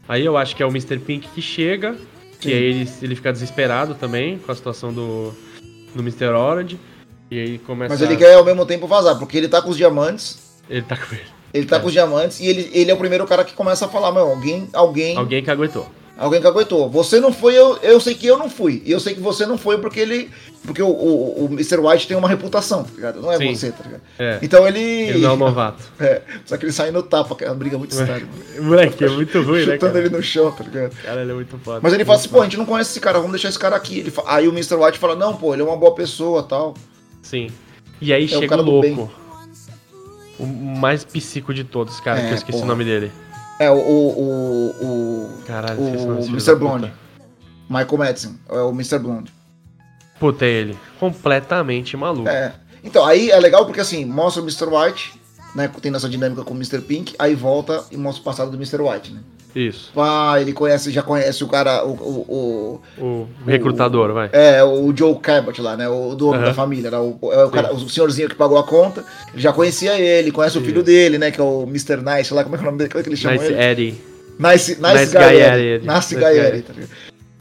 [0.09, 0.97] Aí eu acho que é o Mr.
[0.99, 1.95] Pink que chega,
[2.41, 2.49] Sim.
[2.49, 5.33] e aí ele, ele fica desesperado também com a situação do,
[5.95, 6.25] do Mr.
[6.27, 6.77] Orange.
[7.31, 7.93] E aí começa.
[7.93, 10.59] Mas ele quer ao mesmo tempo vazar, porque ele tá com os diamantes.
[10.69, 11.36] Ele tá com ele.
[11.53, 11.79] Ele tá É.
[11.79, 14.23] com os diamantes e ele, ele é o primeiro cara que começa a falar, meu,
[14.29, 15.87] alguém, alguém, alguém, Alguém que aguentou.
[16.41, 16.89] que aguentou.
[16.89, 18.81] Você não foi, eu, eu sei que eu não fui.
[18.85, 20.29] E eu sei que você não foi porque ele.
[20.65, 21.77] Porque o, o, o Mr.
[21.79, 23.21] White tem uma reputação, tá ligado?
[23.21, 23.55] Não é Sim.
[23.55, 24.01] você, tá ligado?
[24.19, 24.39] É.
[24.41, 24.79] Então ele.
[24.81, 25.81] Ele não é um novato.
[25.99, 28.27] É, só que ele sai no tapa, que é uma briga muito mano.
[28.59, 29.73] Moleque, é muito ruim, né?
[29.73, 30.95] Chutando ele no chão, tá ligado?
[31.01, 31.79] Cara, ele é muito foda.
[31.81, 33.75] Mas ele fala assim, pô, a gente não conhece esse cara, vamos deixar esse cara
[33.75, 33.99] aqui.
[33.99, 34.75] Ele fa- Aí o Mr.
[34.75, 36.73] White fala, não, pô, ele é uma boa pessoa tal.
[37.21, 37.49] Sim.
[38.01, 39.11] E aí o chega o do louco.
[40.39, 42.65] O mais psico de todos, cara, que É, eu esqueci porra.
[42.65, 43.11] o nome dele.
[43.59, 43.75] É, o.
[43.75, 44.69] O.
[44.81, 46.55] O, Caralho, o, esqueci o nome o Mr.
[46.55, 46.93] Blonde.
[47.69, 48.35] Michael Madison.
[48.49, 48.99] É o Mr.
[48.99, 49.33] Blonde.
[50.19, 50.77] Puta, é ele.
[50.99, 52.29] Completamente maluco.
[52.29, 52.53] É.
[52.83, 54.65] Então, aí é legal porque assim, mostra o Mr.
[54.65, 55.16] White,
[55.55, 55.69] né?
[55.81, 56.79] Tem essa dinâmica com o Mr.
[56.81, 58.81] Pink, aí volta e mostra o passado do Mr.
[58.81, 59.19] White, né?
[59.55, 59.91] Isso.
[59.97, 61.91] Ah, ele conhece, já conhece o cara, o.
[61.93, 64.29] o, o O recrutador, vai.
[64.31, 65.89] é, o Joe Cabot lá, né?
[65.89, 66.45] O dono Aham.
[66.45, 66.97] da família, né?
[66.99, 69.03] o, é o, cara- o senhorzinho que pagou a conta.
[69.33, 70.83] Ele já conhecia ele, conhece o filho Isso.
[70.85, 71.31] dele, né?
[71.31, 71.97] Que é o Mr.
[71.97, 72.89] Nice, lá, como é que é o nome dele?
[72.91, 73.63] Como é que ele chama Nice ele?
[73.63, 74.01] Eddie.
[74.37, 75.67] Nice, nice, Nice Guy Guy Eddie.
[75.67, 75.87] Eddie.
[75.87, 76.89] Nice Nice Guy Guy Eddie, tá ligado?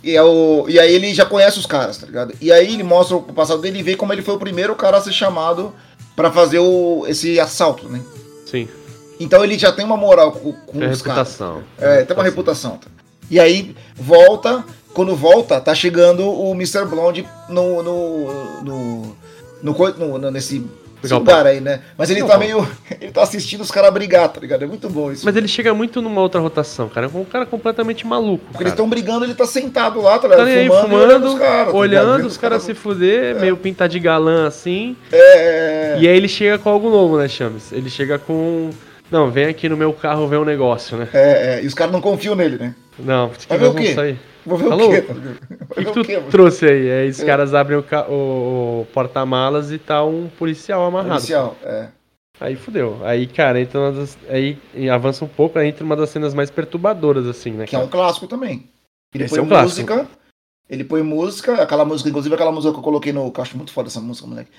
[0.05, 2.33] E, é o, e aí ele já conhece os caras, tá ligado?
[2.40, 4.97] E aí ele mostra o passado dele e vê como ele foi o primeiro cara
[4.97, 5.75] a ser chamado
[6.17, 8.01] pra fazer o, esse assalto, né?
[8.51, 8.67] Sim.
[9.21, 11.29] Então ele já tem uma moral com, com Tem os caras.
[11.29, 11.63] reputação.
[11.79, 12.81] É, tem uma reputação.
[13.31, 16.85] E aí volta, quando volta, tá chegando o Mr.
[16.87, 17.83] Blonde no.
[17.83, 18.63] no.
[18.63, 19.17] no.
[19.63, 20.65] no- no- nesse,
[21.03, 21.19] Galpão.
[21.19, 21.81] lugar aí, né?
[21.97, 22.67] Mas ele Não, tá meio.
[23.01, 24.65] Ele tá assistindo os caras brigar, tá ligado?
[24.65, 25.25] É muito bom isso.
[25.25, 27.07] Mas ele chega muito numa outra rotação, cara.
[27.07, 28.45] É um cara completamente maluco.
[28.47, 28.75] Porque eles cara.
[28.75, 30.47] estão brigando, ele tá sentado lá, tá ligado?
[30.47, 33.89] Tá aí e olhando fumando, os caras, tá olhando os caras se fuder, meio pintar
[33.89, 34.97] de galã assim.
[35.13, 35.97] É.
[36.01, 37.73] E aí ele chega com algo novo, né, Chames?
[37.73, 38.71] Ele chega com.
[39.11, 41.09] Não, vem aqui no meu carro ver um negócio, né?
[41.13, 42.75] É, é, e os caras não confiam nele, né?
[42.99, 43.95] Não, Vai ver o quê?
[43.95, 44.19] sair.
[44.47, 45.05] Vou ver Tá o quê?
[45.71, 46.91] O que, tu quê, trouxe aí?
[46.91, 51.15] Aí os caras abrem o, ca- o- porta-malas e tá um policial amarrado.
[51.17, 51.89] Policial, é.
[52.39, 53.01] Aí fudeu.
[53.05, 54.59] Aí, cara, entra uma das, aí
[54.93, 57.67] avança um pouco, aí entra uma das cenas mais perturbadoras, assim, né?
[57.67, 58.69] Que é um clássico também.
[59.15, 59.91] Ele Esse põe é um clássico.
[59.93, 60.09] música.
[60.69, 63.33] Ele põe música, aquela música, inclusive aquela música que eu coloquei no.
[63.33, 64.51] Que eu acho muito foda essa música, moleque.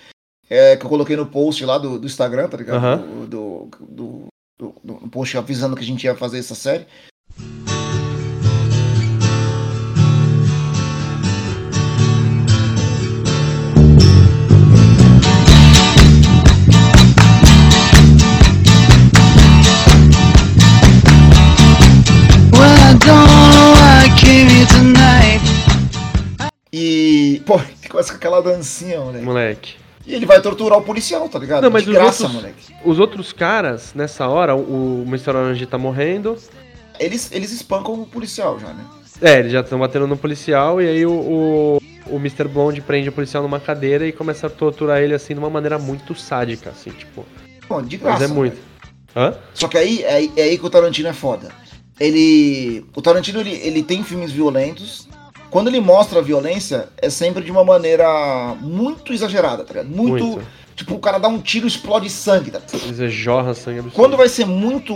[0.50, 2.78] É, que eu coloquei no post lá do, do Instagram, tá ligado?
[2.78, 2.98] Aham.
[2.98, 4.28] Do, do, do,
[4.60, 6.88] do- do- no post avisando que a gente ia fazer essa série.
[27.48, 29.26] Pô, começa com aquela dancinha, moleque.
[29.26, 29.76] Moleque.
[30.06, 31.64] E ele vai torturar o policial, tá ligado?
[31.64, 32.76] Não, mas De os graça, outros- moleque.
[32.86, 35.30] Os outros caras, nessa hora, o, o Mr.
[35.32, 36.38] Orange tá morrendo.
[37.00, 38.86] Eles, eles espancam o policial já, né?
[39.22, 42.48] É, eles já estão batendo no policial e aí o, o, o Mr.
[42.48, 45.78] Blonde prende o policial numa cadeira e começa a torturar ele assim de uma maneira
[45.80, 47.26] muito sádica, assim, tipo.
[47.68, 48.24] Pô, de Mas graça.
[48.26, 48.58] é muito.
[49.16, 49.34] Hã?
[49.54, 51.50] Só que aí é, é aí que o Tarantino é foda.
[52.00, 52.86] Ele.
[52.96, 55.07] O Tarantino ele, ele tem filmes violentos.
[55.58, 58.08] Quando ele mostra a violência, é sempre de uma maneira
[58.62, 59.90] muito exagerada, tá ligado?
[59.90, 60.24] Muito.
[60.24, 60.48] Muito.
[60.76, 63.10] Tipo, o cara dá um tiro e explode sangue, tá ligado?
[63.10, 63.96] Jorra sangue absurdo.
[63.96, 64.96] Quando vai ser muito.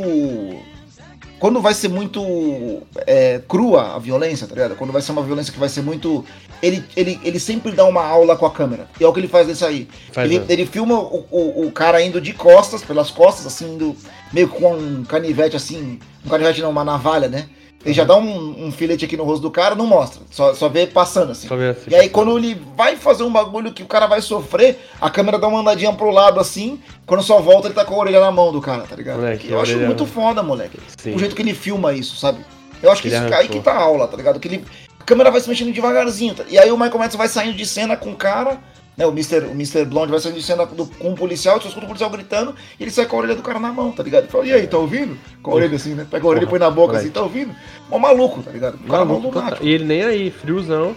[1.40, 4.76] Quando vai ser muito é, crua a violência, tá ligado?
[4.76, 6.24] Quando vai ser uma violência que vai ser muito.
[6.62, 8.88] Ele, ele, ele sempre dá uma aula com a câmera.
[9.00, 9.88] E é o que ele faz nesse aí.
[10.12, 13.98] Faz ele, ele filma o, o, o cara indo de costas, pelas costas, assim, indo
[14.32, 16.00] meio com um canivete assim.
[16.24, 17.50] Um canivete não, uma navalha, né?
[17.84, 20.22] Ele já dá um, um filete aqui no rosto do cara, não mostra.
[20.30, 21.48] Só, só vê passando assim.
[21.48, 21.90] Só vê assim.
[21.90, 25.40] E aí, quando ele vai fazer um bagulho que o cara vai sofrer, a câmera
[25.40, 26.80] dá uma andadinha pro lado assim.
[27.08, 29.18] Quando só volta, ele tá com a orelha na mão do cara, tá ligado?
[29.18, 30.78] Moleque, eu acho orelha- muito foda, moleque.
[30.98, 31.16] Sim.
[31.16, 32.46] O jeito que ele filma isso, sabe?
[32.84, 33.50] Eu acho que Ele isso, aí arrancou.
[33.58, 34.40] que tá a aula, tá ligado?
[34.40, 34.66] Que ele,
[35.00, 36.34] a câmera vai se mexendo devagarzinho.
[36.36, 36.44] tá?
[36.48, 38.60] E aí o Michael Madsen vai saindo de cena com o cara.
[38.98, 39.86] Né, o, Mr., o Mr.
[39.86, 42.84] Blonde vai saindo de cena do- com o policial, você escuta o policial gritando e
[42.84, 44.24] ele sai com a orelha do cara na mão, tá ligado?
[44.24, 45.18] Ele fala, e aí, tá ouvindo?
[45.42, 46.06] Com a orelha assim, né?
[46.12, 47.56] Pega a orelha e põe na boca assim, tá ouvindo?
[47.90, 48.76] Mó maluco, tá ligado?
[48.76, 49.66] O cara Maluco, lunático.
[49.66, 50.96] E ele nem aí, friozão.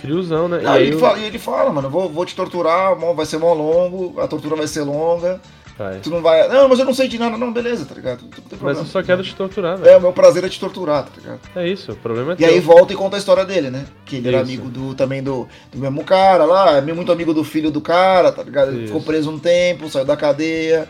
[0.00, 0.58] Friozão, né?
[0.58, 3.38] Aí e aí ele, o- fala, ele fala, mano, vou, vou te torturar, vai ser
[3.38, 5.40] mó longo, a tortura vai ser longa,
[5.76, 5.98] Vai.
[5.98, 6.46] tu não vai.
[6.48, 8.24] Não, mas eu não sei de nada, não, beleza, tá ligado?
[8.60, 9.98] Mas eu só quero te torturar, É, velho.
[9.98, 11.40] o meu prazer é te torturar, tá ligado?
[11.56, 12.48] É isso, o problema é E teu.
[12.48, 13.84] aí volta e conta a história dele, né?
[14.04, 14.44] Que ele era Isso.
[14.46, 18.30] amigo do, também do, do mesmo cara lá, é muito amigo do filho do cara,
[18.30, 18.68] tá ligado?
[18.68, 18.86] Ele Isso.
[18.86, 20.88] ficou preso um tempo, saiu da cadeia,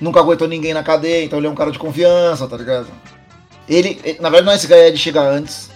[0.00, 2.86] nunca aguentou ninguém na cadeia, então ele é um cara de confiança, tá ligado?
[3.68, 5.69] Ele, ele- na verdade não é esse Gaed chega antes,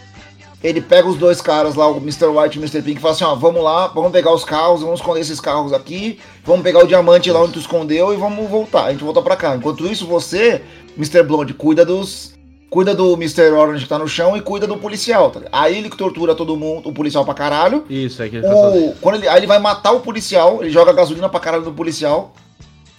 [0.65, 2.25] ele pega os dois caras lá, o Mr.
[2.27, 2.81] White e o Mr.
[2.81, 5.75] Pink, e fala assim, ó, vamos lá, vamos pegar os carros, vamos esconder esses carros
[5.75, 9.21] aqui, vamos pegar o diamante lá onde tu escondeu e vamos voltar, a gente volta
[9.21, 9.55] pra cá.
[9.55, 10.63] Enquanto isso, você,
[10.97, 11.23] Mr.
[11.23, 12.33] Blonde, cuida dos...
[12.71, 13.53] Cuida do Mr.
[13.53, 15.43] Orange que tá no chão e cuida do policial, tá?
[15.53, 17.85] Aí ele que tortura todo mundo, o policial pra caralho.
[17.89, 18.53] Isso, é que ele tá.
[18.53, 21.71] O, quando ele, aí ele vai matar o policial, ele joga gasolina pra caralho do
[21.71, 22.33] policial.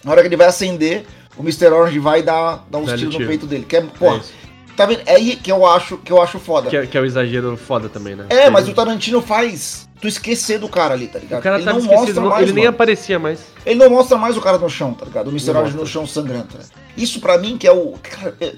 [0.02, 1.04] Na hora que ele vai acender,
[1.36, 1.66] o Mr.
[1.66, 3.66] Orange vai dar, dar uns tiros no peito dele.
[3.68, 4.45] Que é, porra, É.
[4.76, 5.02] tá vendo?
[5.06, 6.68] É aí que eu acho, que eu acho foda.
[6.70, 8.26] Que, é- que é o exagero foda também, né?
[8.28, 11.40] É, mas o Tarantino faz tu esquecer do cara ali, tá ligado?
[11.40, 12.74] O cara ele tá não mostra mais, ele nem mano.
[12.74, 13.40] aparecia mais.
[13.64, 15.28] Ele não mostra mais o cara no chão, tá ligado?
[15.30, 16.48] O Orange no chão sangrando.
[16.54, 16.64] Né?
[16.96, 17.94] Isso pra mim que é o.
[18.02, 18.54] Cara, é-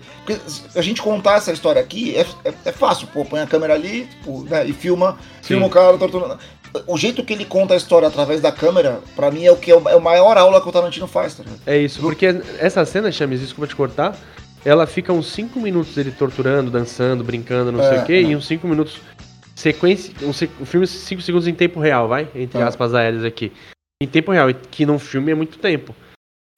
[0.75, 4.07] a gente contar essa história aqui é, é, é fácil, pô, põe a câmera ali
[4.07, 6.39] tipo, né, e filma, filma o cara torturando.
[6.87, 9.71] O jeito que ele conta a história através da câmera, pra mim é o que
[9.71, 11.61] é o- é a maior aula que o Tarantino faz, tá ligado?
[11.67, 12.27] É isso, porque
[12.59, 14.15] essa cena, Chames, desculpa te cortar,
[14.65, 18.23] ela fica uns 5 minutos ele torturando, dançando, brincando, não sei É, o quê, é.
[18.23, 19.01] e uns 5 minutos
[19.55, 22.29] sequência, um, um filme 5 segundos em tempo real, vai?
[22.35, 22.63] Entre É.
[22.63, 23.53] aspas aéreas aqui.
[24.03, 25.95] Em tempo real, que num filme é muito tempo.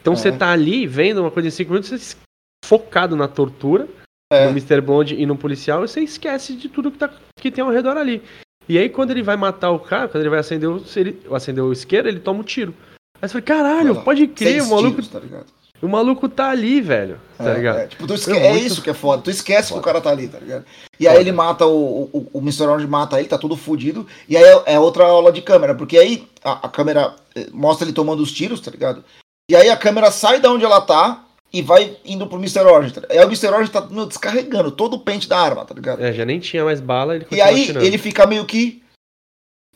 [0.01, 0.17] Então É.
[0.17, 2.17] você tá ali vendo uma coisa em 5 minutos, você
[2.65, 3.89] focado na tortura
[4.33, 4.45] É.
[4.47, 4.81] do Mr.
[4.81, 7.97] Blonde e no policial, e você esquece de tudo que, tá, que tem ao redor
[7.97, 8.23] ali.
[8.69, 11.65] E aí quando ele vai matar o cara, quando ele vai acender o, ele, acender
[11.65, 12.75] o isqueiro, ele toma um tiro.
[13.21, 15.47] Aí você fala, caralho, pode crer, o maluco, tiros, tá ligado?
[15.83, 17.21] O maluco tá ali, velho.
[17.38, 17.79] Tá É, ligado?
[17.79, 19.23] É, tipo, tu esque- É muito isso que é foda.
[19.23, 20.64] Tu esquece que o cara tá ali, tá ligado?
[20.99, 22.64] E aí ele mata o, o, o Mr.
[22.64, 24.07] Orange mata ele, tá todo fudido.
[24.29, 27.87] E aí é, é outra aula de câmera, porque aí a, a câmera eh, mostra
[27.87, 29.03] ele tomando os tiros, tá ligado?
[29.51, 32.61] E aí a câmera sai da onde ela tá e vai indo pro Mr.
[32.61, 32.93] Orange.
[32.95, 33.03] Tá?
[33.11, 33.49] Aí o Mr.
[33.49, 36.03] Orange tá meu, descarregando todo o pente da arma, tá ligado?
[36.05, 37.85] É, já nem tinha mais bala, ele E aí atirando.
[37.87, 38.83] ele fica meio que.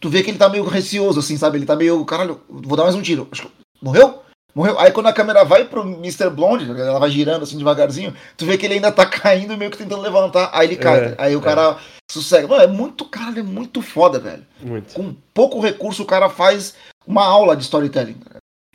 [0.01, 1.57] Tu vê que ele tá meio receoso, assim, sabe?
[1.59, 2.05] Ele tá meio.
[2.05, 3.27] Caralho, vou dar mais um tiro.
[3.33, 3.51] Acho que-
[3.83, 4.23] Morreu?
[4.55, 4.79] Morreu.
[4.79, 6.31] Aí quando a câmera vai pro Mr.
[6.31, 9.79] Blonde, ela vai girando assim devagarzinho, tu vê que ele ainda tá caindo meio que
[9.79, 10.51] tentando levantar.
[10.53, 10.99] Aí ele cai.
[11.07, 11.43] É, aí o é.
[11.43, 11.77] cara
[12.11, 12.47] sossega.
[12.47, 14.47] Mano, é muito, caralho, é muito foda, velho.
[14.63, 14.95] Muito.
[14.95, 16.75] Com pouco recurso o cara faz
[17.07, 18.17] uma aula de storytelling.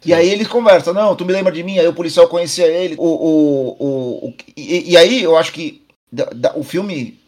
[0.06, 1.78] E aí eles conversam, não, tu me lembra de mim?
[1.78, 2.96] Aí o policial conhecia ele.
[2.98, 7.20] O, o, o, o- e, e aí eu acho que da- da- o filme,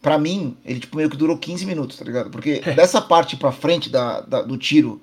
[0.00, 2.30] pra mim, ele tipo, meio que durou 15 minutos, tá ligado?
[2.30, 2.72] Porque É.
[2.72, 5.00] dessa parte pra frente da, da- do tiro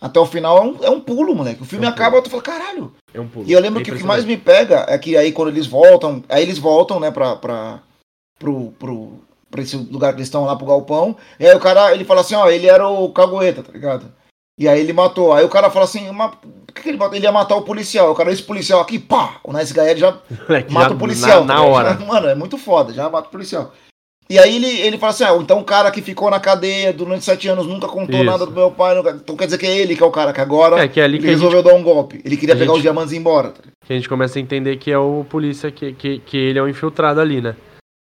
[0.00, 1.62] até o final é um, é um pulo, moleque.
[1.62, 2.92] O filme É um acaba, tu fala, caralho.
[3.14, 3.46] É um pulo.
[3.46, 5.66] E eu lembro É que o que mais me pega é que aí quando eles
[5.66, 7.80] voltam, aí eles voltam, né, pra, pra,
[8.38, 11.94] pro, pro, pra esse lugar que eles estão lá pro galpão, e aí o cara,
[11.94, 14.12] ele fala assim, ó, ele era o cagueta, tá ligado?
[14.58, 17.14] E aí ele matou, aí o cara fala assim, mas por que, que ele matou?
[17.14, 20.12] Ele ia matar o policial, o cara, esse policial aqui, pá, o Nice Guy já
[20.70, 21.44] mata já o policial.
[21.44, 21.74] Na, tá na ligado?
[21.74, 21.94] hora.
[22.04, 23.72] Mano, é muito foda, já mata o policial.
[24.28, 27.24] E aí ele, ele fala assim, ah, então o cara que ficou na cadeia durante
[27.24, 28.24] sete anos nunca contou Isso.
[28.24, 30.32] nada do meu pai, nunca- então quer dizer que é ele que é o cara
[30.32, 32.20] que agora É, que é ele que a, gente, resolveu dar um golpe.
[32.24, 33.50] Ele queria a pegar os gente- diamantes e ir embora.
[33.50, 36.58] tá que a gente começa a entender que é o polícia, que, que, que ele
[36.58, 37.54] é o infiltrado ali, né?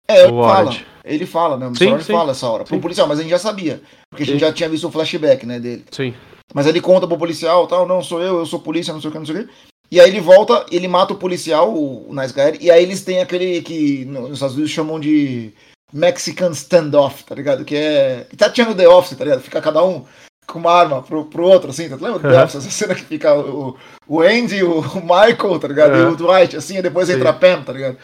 [0.09, 0.77] É, ele O fala.
[1.05, 1.67] Ele fala, né?
[1.67, 2.13] O Sim, sim.
[2.13, 2.63] fala essa hora.
[2.63, 2.81] Pro Sim.
[2.81, 3.83] policial, mas a gente já sabia.
[4.09, 4.47] Porque a gente Sim.
[4.47, 5.85] já tinha visto o flashback, né, dele.
[5.91, 6.15] Sim.
[6.55, 9.13] Mas ele conta pro policial, tal, não, sou eu, eu sou polícia, não sei o
[9.13, 9.51] que, não sei o que.
[9.91, 13.21] E aí ele volta, ele mata o policial, o, Nice Guy, e aí eles têm
[13.21, 15.53] aquele que no- nos Estados Unidos chamam de
[15.93, 17.65] Mexican standoff, tá ligado?
[17.65, 18.27] Que é.
[18.29, 19.41] que Tá tinha The Office, tá ligado?
[19.43, 20.05] Fica cada um
[20.47, 22.45] com uma arma pro, pro outro, assim, tá lembra do The Aham.
[22.45, 22.57] Office?
[22.57, 23.77] Essa cena que fica o,
[24.07, 25.97] o Andy, o Michael, tá ligado?
[25.97, 26.11] E Aham.
[26.13, 27.15] o Dwight, assim, e depois Sim.
[27.15, 27.97] entra a Pam, tá ligado?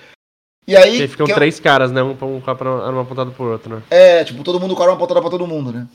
[0.67, 0.99] E aí.
[0.99, 2.03] E aí ficam é- três caras, né?
[2.03, 2.51] Um com a
[2.87, 3.83] arma apontada pro outro, né?
[3.91, 5.87] É, tipo, todo mundo com a arma apontada pra todo mundo, né?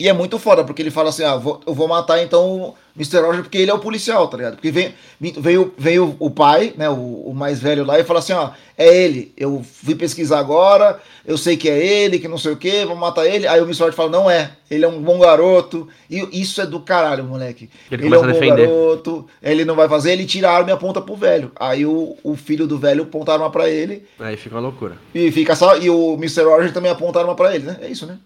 [0.00, 2.74] E é muito foda, porque ele fala assim, ah, vou- eu vou matar então o
[2.96, 3.18] Mr.
[3.20, 4.54] Roger porque ele é o policial, tá ligado?
[4.54, 4.92] Porque vem,
[5.38, 6.94] veio, veio o pai, né, o,
[7.26, 11.38] o mais velho lá, e fala assim, ó, é ele, eu fui pesquisar agora, eu
[11.38, 13.46] sei que é ele, que não sei o que, vou matar ele.
[13.46, 13.80] Aí o Mr.
[13.84, 17.70] Roger fala, não é, ele é um bom garoto, e isso é do caralho, moleque.
[18.06, 21.00] Ele é um bom garoto, ele não vai fazer, ele tira a arma e aponta
[21.00, 21.52] pro velho.
[21.54, 24.96] Aí o, o filho do velho aponta a arma pra ele, Aí fica uma loucura.
[25.14, 26.42] e fica só, e o Mr.
[26.44, 27.76] Roger também aponta a arma pra ele, né?
[27.82, 28.18] É isso, né?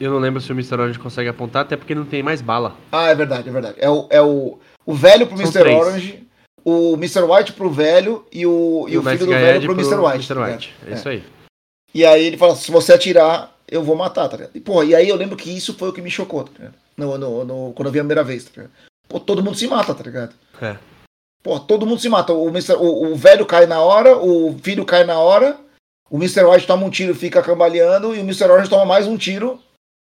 [0.00, 0.74] Eu não lembro se o Mr.
[0.74, 2.76] Orange consegue apontar, até porque não tem mais bala.
[2.92, 3.76] Ah, é verdade, é verdade.
[3.78, 5.60] É o, é o, o velho pro São Mr.
[5.60, 5.78] três.
[5.78, 6.26] Orange,
[6.64, 7.22] o Mr.
[7.22, 9.94] White pro velho e o, e o Nice filho do velho Ed pro Mr.
[9.96, 10.32] White.
[10.34, 10.52] ligado?
[10.52, 10.74] White.
[10.86, 11.24] É isso aí.
[11.94, 14.50] E aí ele fala: se você atirar, eu vou matar, tá ligado?
[14.54, 16.74] E, porra, e aí eu lembro que isso foi o que me chocou, tá ligado?
[16.96, 18.70] No, no, no- quando eu vi a primeira vez, tá ligado?
[19.08, 20.34] Pô, todo mundo se mata, tá ligado?
[20.60, 20.76] É.
[21.42, 22.32] Pô, todo mundo se mata.
[22.32, 25.56] O, Mr., o, o velho cai na hora, o filho cai na hora,
[26.10, 26.44] o Mr.
[26.44, 28.44] White toma um tiro e fica cambaleando, e o Mr.
[28.50, 29.60] Orange toma mais um tiro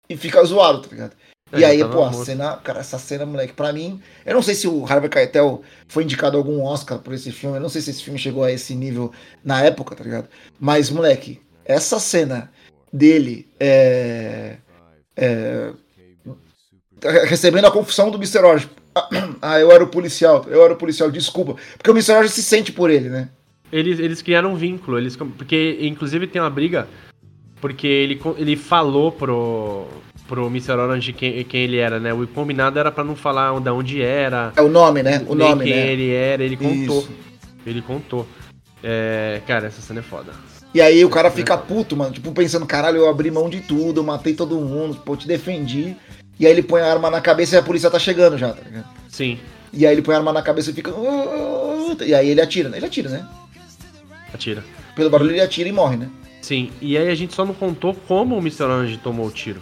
[0.09, 1.13] e fica zoado, tá ligado?
[1.51, 4.41] É, e já aí, pô, a cena, cara, essa cena, moleque, pra mim, eu não
[4.41, 7.69] sei se o Harvey Keitel foi indicado a algum Oscar por esse filme, eu não
[7.69, 9.11] sei se esse filme chegou a esse nível
[9.43, 10.27] na época, tá ligado?
[10.59, 12.51] Mas, moleque, essa cena
[12.91, 14.57] dele é,
[15.15, 15.71] é,
[17.25, 18.39] recebendo a confusão do Mr.
[18.39, 18.69] Orange.
[19.41, 21.55] Ah, eu era o policial, eu era o policial, desculpa.
[21.77, 22.13] Porque o Mr.
[22.13, 23.29] Orange se sente por ele, né?
[23.71, 26.87] Eles, eles criaram um vínculo, eles, porque inclusive tem uma briga,
[27.59, 29.87] porque ele, ele falou pro,
[30.27, 30.71] pro Mr.
[30.73, 32.13] Orange quem, quem ele era, né?
[32.13, 35.23] O combinado era pra não falar de onde era, É o nome, né?
[35.27, 35.91] O nome, quem né?
[35.91, 36.99] ele era, ele contou.
[36.99, 37.11] Isso.
[37.65, 38.27] Ele contou.
[38.83, 40.31] É, cara, essa cena é foda.
[40.73, 44.01] E aí o cara fica puto, mano, tipo, pensando, caralho, eu abri mão de tudo,
[44.01, 45.95] eu matei todo mundo, pô, eu te defendi.
[46.39, 48.61] E aí ele põe a arma na cabeça e a polícia tá chegando já, tá
[48.63, 48.85] ligado?
[49.09, 49.39] Sim,
[49.73, 50.91] E aí ele põe a arma na cabeça e fica.
[52.05, 52.77] E aí ele atira, né?
[52.77, 53.27] Ele atira, né?
[54.33, 54.63] atira.
[54.95, 56.09] Pelo barulho ele atira e morre, né?
[56.47, 58.63] Sim, e aí a gente só não contou como o Mr.
[58.63, 59.59] Orange tomou o tiro.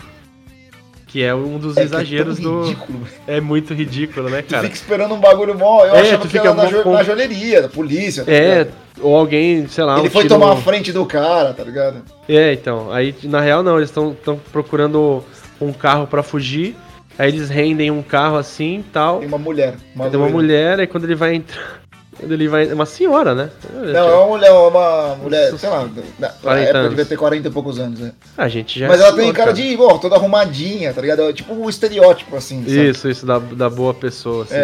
[1.08, 2.62] Que é um dos É é exageros do.
[2.64, 3.12] ridículo, velho.
[3.26, 4.64] É muito ridículo, né, Tu cara?
[4.64, 5.84] fica esperando um bagulho mó.
[5.84, 8.24] Eu É, achava tu que fica era na, jo com- na joalheria, da polícia.
[8.24, 8.74] tá É, ligado?
[9.02, 12.04] ou alguém, sei lá, Ele um foi tomar no- a frente do cara, tá ligado?
[12.30, 12.92] É, então.
[12.92, 14.16] Aí, na real, não, eles estão
[14.52, 15.24] procurando
[15.60, 16.76] um carro pra fugir.
[17.18, 19.20] Aí eles rendem um carro assim e tal.
[19.20, 19.74] Tem uma mulher.
[19.96, 21.82] Uma Tem uma mulher, aí quando ele vai entrar.
[22.20, 22.72] Ele vai.
[22.72, 23.50] Uma senhora, né?
[23.74, 26.90] Não, é uma mulher, uma mulher, sei lá, na, na 40 época anos.
[26.92, 28.12] devia ter 40 e poucos anos, né?
[28.38, 28.88] A gente já.
[28.88, 31.24] Mas é ela tem cara de, ó, toda arrumadinha, tá ligado?
[31.24, 32.60] É Tipo um estereótipo, assim.
[32.64, 32.90] sabe?
[32.90, 34.56] Isso, isso, da, da boa pessoa, assim.
[34.56, 34.58] É,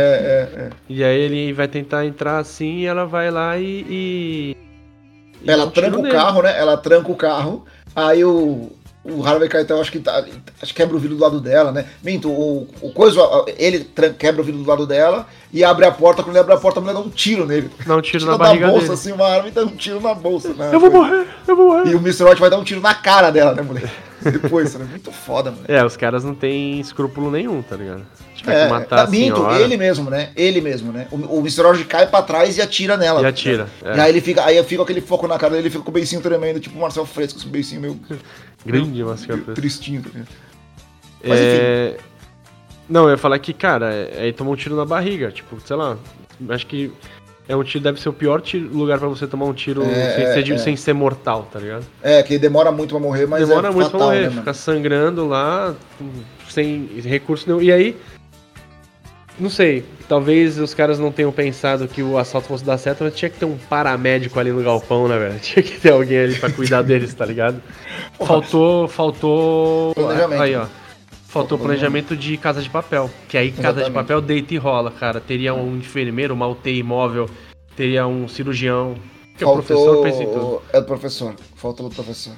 [0.55, 0.69] é, é.
[0.87, 3.85] E aí ele vai tentar entrar assim e ela vai lá e.
[3.89, 4.57] e-
[5.45, 6.57] Ela tranca o carro, né?
[6.57, 7.65] Ela tranca o carro.
[7.95, 8.71] Aí o,
[9.03, 10.23] o Harvey Keitel acho que tá,
[10.61, 11.85] acho que quebra o vidro do lado dela, né?
[12.03, 13.19] Minto, o, o coisa,
[13.57, 13.87] ele
[14.19, 16.21] quebra o vidro do lado dela e abre a porta.
[16.21, 17.69] Quando ele abre a porta, a mulher dá um tiro nele.
[17.85, 18.93] Dá um tiro Tira na barriga bolsa, dele.
[18.93, 20.53] assim, uma arma e dá um tiro na bolsa.
[20.53, 20.69] né?
[20.71, 21.89] Eu vou morrer, eu vou morrer.
[21.91, 22.23] E o Mr.
[22.25, 23.91] White vai dar um tiro na cara dela, né, mulher?
[24.21, 24.85] Depois, né?
[24.87, 25.63] Muito foda, mano.
[25.67, 28.03] É, os caras não têm escrúpulo nenhum, tá ligado?
[28.35, 30.29] Tiver É, que matar a minto, senhora ele mesmo, né?
[30.35, 31.07] Ele mesmo, né?
[31.11, 31.63] O, o Mr.
[31.63, 33.21] Roger cai pra trás e atira nela.
[33.21, 33.67] e atira.
[33.83, 35.89] E É, aí ele fica, aí fica aquele foco na cara dele, ele fica com
[35.89, 37.99] o beicinho tremendo, tipo o Marcel Fresco, esse beicinho meio,
[38.65, 40.03] grande mas meio tristinho.
[40.13, 41.39] Mas enfim.
[41.39, 41.97] É...
[42.89, 45.31] Não, eu ia falar que, cara, é- aí tomou um tiro na barriga.
[45.31, 45.97] Tipo, sei lá.
[46.49, 46.91] Acho que
[47.47, 50.15] é um tiro, deve ser o pior tiro- lugar pra você tomar um tiro É,
[50.15, 50.57] sem, é, ser, é.
[50.57, 51.85] sem ser mortal, tá ligado?
[52.01, 54.53] É, que demora muito pra morrer, mas Demora é muito fatal, pra morrer, né, fica
[54.53, 55.73] sangrando lá,
[56.49, 57.61] sem recurso nenhum.
[57.61, 57.97] E aí.
[59.39, 63.15] Não sei, talvez os caras não tenham pensado que o assalto fosse dar certo, mas
[63.15, 65.39] tinha que ter um paramédico ali no galpão, né, velho?
[65.41, 67.61] Tinha que ter alguém ali pra cuidar deles, tá ligado?
[68.25, 68.87] Faltou.
[68.87, 69.93] Faltou.
[69.95, 70.41] Planejamento.
[70.41, 70.65] Aí, ó.
[71.27, 73.09] Faltou planejamento de casa de papel.
[73.29, 73.93] Que aí casa de Exatamente.
[73.93, 75.21] papel deita e rola, cara.
[75.21, 77.29] Teria um enfermeiro, uma UTI móvel,
[77.73, 78.95] teria um cirurgião.
[79.37, 80.61] Que é o professor pensa em tudo.
[80.73, 82.33] É o professor, faltou o professor.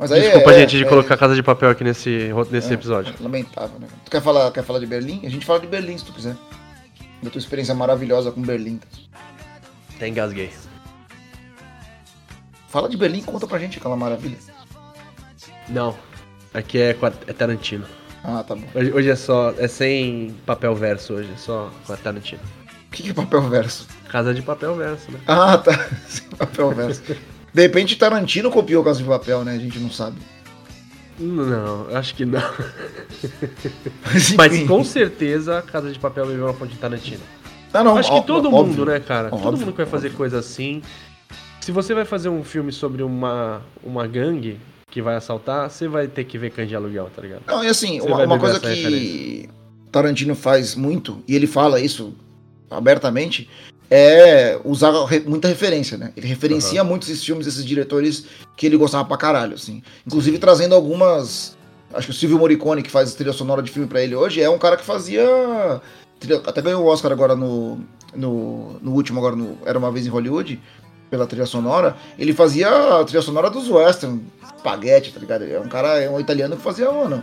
[0.00, 2.72] Mas aí Desculpa, é- gente, de é- colocar casa de papel aqui nesse, nesse é,
[2.72, 3.14] episódio.
[3.20, 3.86] é lamentável, né?
[4.02, 5.20] Tu quer falar, quer falar de Berlim?
[5.26, 6.34] A gente fala de Berlim, se tu quiser.
[7.22, 8.80] Da tua experiência maravilhosa com Berlim.
[9.94, 10.50] Até engasguei.
[12.70, 14.38] Fala de Berlim, conta pra gente aquela maravilha.
[15.68, 15.94] Não.
[16.54, 16.96] Aqui é,
[17.26, 17.84] é Tarantino.
[18.24, 18.64] Ah, tá bom.
[18.74, 19.52] Hoje, hoje é só.
[19.58, 22.40] É sem papel verso hoje, é só com a Tarantino.
[22.86, 23.86] O que que é papel verso?
[24.08, 25.20] Casa de papel verso, né?
[25.26, 25.72] Ah, tá.
[26.08, 27.02] Sem papel verso.
[27.52, 29.54] De repente Tarantino copiou Casa de Papel, né?
[29.54, 30.16] A gente não sabe.
[31.18, 32.40] Não, acho que não.
[34.12, 37.20] Mas, Mas com certeza a Casa de Papel viveu uma fonte de Tarantino.
[37.72, 38.66] Não, não, acho ó- que todo óbvio.
[38.74, 39.28] mundo, né, cara?
[39.30, 40.18] Todo Óbvio, mundo que vai fazer óbvio.
[40.18, 40.82] coisa assim.
[41.60, 44.58] Se você vai fazer um filme sobre uma, uma gangue
[44.90, 47.42] que vai assaltar, você vai ter que ver cães de aluguel, tá ligado?
[47.46, 49.48] Não, e assim, uma, uma coisa que
[49.92, 52.12] Tarantino faz muito, e ele fala isso
[52.68, 53.48] abertamente,
[53.90, 54.92] é usar
[55.26, 56.12] muita referência, né?
[56.16, 58.24] Ele referencia muito esses filmes, esses diretores
[58.56, 59.82] que ele gostava pra caralho, assim.
[60.06, 61.58] Inclusive trazendo algumas
[61.92, 64.48] Acho que o Silvio Morricone, que faz trilha sonora de filme pra ele hoje, é
[64.48, 65.24] um cara que fazia.
[66.46, 67.80] até ganhou o Oscar agora no,
[68.14, 70.60] no, no último, agora no Era uma Vez em Hollywood,
[71.10, 71.96] pela trilha sonora.
[72.16, 74.22] Ele fazia a trilha sonora dos western,
[74.58, 75.44] spaghetti, tá ligado?
[75.44, 77.22] É um cara, é um italiano que fazia, mano,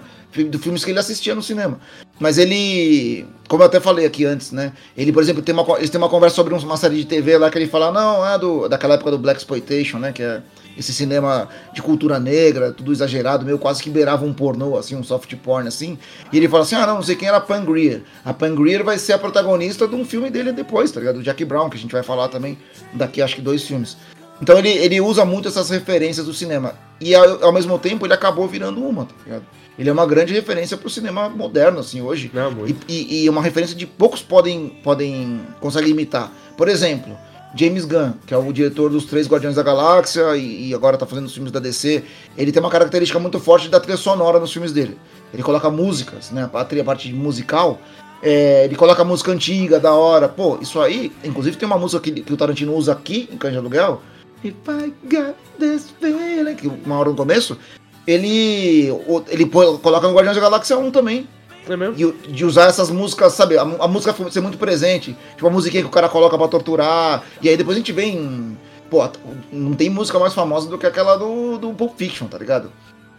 [0.50, 1.80] do filmes que ele assistia no cinema.
[2.20, 4.74] Mas ele, como eu até falei aqui antes, né?
[4.96, 7.38] Ele, por exemplo, tem uma, eles têm uma conversa sobre um- uma série de TV
[7.38, 10.12] lá que ele fala, não, é do, daquela época do Black Exploitation, né?
[10.12, 10.42] Que é
[10.78, 15.04] esse cinema de cultura negra, tudo exagerado, meio quase que beirava um pornô, assim, um
[15.04, 15.98] soft porn, assim.
[16.32, 18.04] E ele fala assim, ah, não, não sei quem era a Pam Grier.
[18.24, 21.16] A Pam Grier vai ser a protagonista de um filme dele depois, tá ligado?
[21.16, 22.58] Do Jack Brown, que a gente vai falar também
[22.94, 23.98] daqui, acho que dois filmes.
[24.42, 26.76] Então ele, ele usa muito essas referências do cinema.
[27.00, 29.44] E ao, ao mesmo tempo ele acabou virando uma, tá ligado?
[29.78, 32.32] Ele é uma grande referência pro cinema moderno, assim, hoje.
[32.34, 32.84] Não, muito.
[32.88, 36.32] E, e, e é uma referência de poucos podem, podem conseguem imitar.
[36.58, 37.16] Por exemplo,
[37.56, 41.06] James Gunn, que é o diretor dos três Guardiões da Galáxia e, e agora tá
[41.06, 42.04] fazendo os filmes da DC,
[42.36, 44.98] ele tem uma característica muito forte da trilha sonora nos filmes dele.
[45.32, 46.50] Ele coloca músicas, né?
[46.52, 47.80] A trilha a parte musical.
[48.22, 50.28] é, ele coloca música antiga, da hora.
[50.28, 53.58] Pô, isso aí, inclusive tem uma música que, que o Tarantino usa aqui em de
[53.58, 54.02] Aluguel.
[54.44, 57.58] If I got this feeling, que uma hora no começo,
[58.06, 58.88] ele,
[59.30, 61.28] ele coloca no Guardiões da Galáxia 1 também
[61.68, 61.96] É mesmo?
[61.96, 63.58] de, de usar essas músicas, sabe?
[63.58, 65.18] A, a música ser muito presente.
[65.36, 67.24] Tipo, a musiquinha que o cara coloca pra torturar.
[67.42, 68.58] E aí depois a gente vê em.
[68.90, 69.06] Pô,
[69.52, 72.72] não tem música mais famosa do que aquela do, do Pulp Fiction, tá ligado?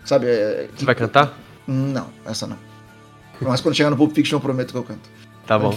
[0.04, 0.26] Sabe?
[0.28, 1.36] É, Você vai cantar?
[1.66, 2.56] Não, essa não.
[3.42, 5.10] Mas quando chegar no Pulp Fiction eu prometo que eu canto.
[5.46, 5.74] Tá bom.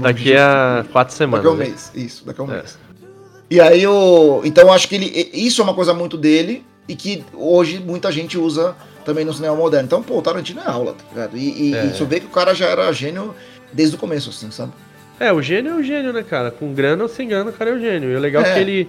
[0.00, 1.46] Daqui a quatro Daqui semanas.
[1.46, 1.64] a um né?
[1.66, 2.56] mês, isso, daqui a um É.
[2.58, 2.78] mês.
[3.54, 4.42] E aí o.
[4.44, 5.30] Então eu acho que ele.
[5.32, 8.74] Isso é uma coisa muito dele e que hoje muita gente usa
[9.04, 9.86] também no cinema moderno.
[9.86, 11.36] Então, pô, o Tarantino é aula, tá ligado?
[11.36, 11.84] E, e É.
[11.86, 13.32] isso vê que o cara já era gênio
[13.72, 14.72] desde o começo, assim, sabe?
[15.20, 16.50] É, o gênio é o gênio, né, cara?
[16.50, 18.10] Com grana ou sem grana, o cara é o gênio.
[18.10, 18.54] E o legal é, É.
[18.54, 18.88] que ele.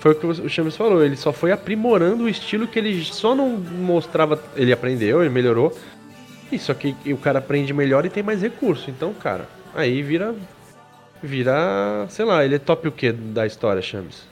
[0.00, 3.34] Foi o que o Chames falou, ele só foi aprimorando o estilo que ele só
[3.34, 4.38] não mostrava.
[4.54, 5.74] Ele aprendeu, ele melhorou.
[6.52, 8.90] E só que o cara aprende melhor e tem mais recurso.
[8.90, 10.34] Então, cara, aí vira.
[11.24, 12.06] Vira.
[12.10, 14.22] Sei lá, ele é top o quê da história, Chames?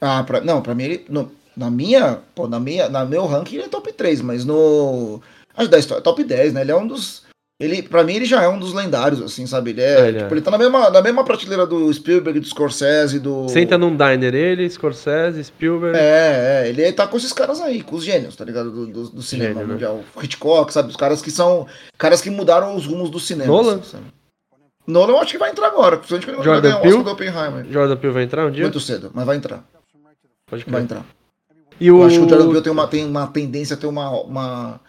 [0.00, 1.04] Ah, pra, não, pra mim ele.
[1.08, 2.20] no- na minha.
[2.34, 2.88] Pô, na minha.
[2.88, 5.20] Na meu ranking ele é top 3, mas no.
[5.56, 6.62] Acho da história, top 10, né?
[6.62, 7.28] Ele é um dos.
[7.60, 9.70] Ele, pra mim, ele já é um dos lendários, assim, sabe?
[9.70, 10.00] Ele é.
[10.00, 10.22] É, ele é.
[10.22, 13.46] tipo, ele tá na mesma, na mesma prateleira do Spielberg, do Scorsese, do.
[13.50, 15.98] Senta num diner ele, Scorsese, Spielberg.
[15.98, 18.70] É, é, ele tá com esses caras aí, com os gênios, tá ligado?
[18.70, 19.72] Do, do, do cinema Gênio, né?
[19.74, 20.00] mundial.
[20.22, 20.88] Hitchcock, sabe?
[20.88, 21.66] Os caras que são.
[21.98, 23.52] Caras que mudaram os rumos do cinema.
[23.52, 23.74] Nolan?
[23.80, 24.04] assim, sabe?
[24.90, 26.94] Nolan eu acho que vai entrar agora, principalmente quando ele vai Jordan ganhar o Peele?
[26.94, 27.72] Oscar do Oppenheimer.
[27.72, 28.62] Jordan Peele vai entrar um dia?
[28.64, 29.64] Muito cedo, mas vai entrar.
[30.46, 30.82] Pode Vai crer.
[30.82, 31.06] entrar.
[31.78, 31.98] E o...
[31.98, 34.80] Eu acho que o Jordan Peele tem uma, tem uma tendência a ter uma, uma,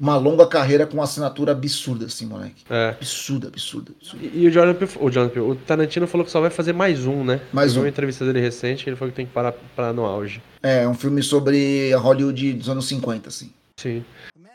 [0.00, 2.64] uma longa carreira com assinatura absurda, assim, moleque.
[2.68, 2.88] É.
[2.90, 4.24] Absurda, absurda, absurda.
[4.24, 6.72] E e o Jordan Peele, o Jordan Peele, o Tarantino falou que só vai fazer
[6.72, 7.40] mais um, né?
[7.52, 7.80] Mais um.
[7.80, 10.42] uma entrevista dele recente, ele falou que tem que parar, parar no auge.
[10.62, 13.52] É, um filme sobre a Hollywood dos anos 50, assim.
[13.76, 14.04] Sim.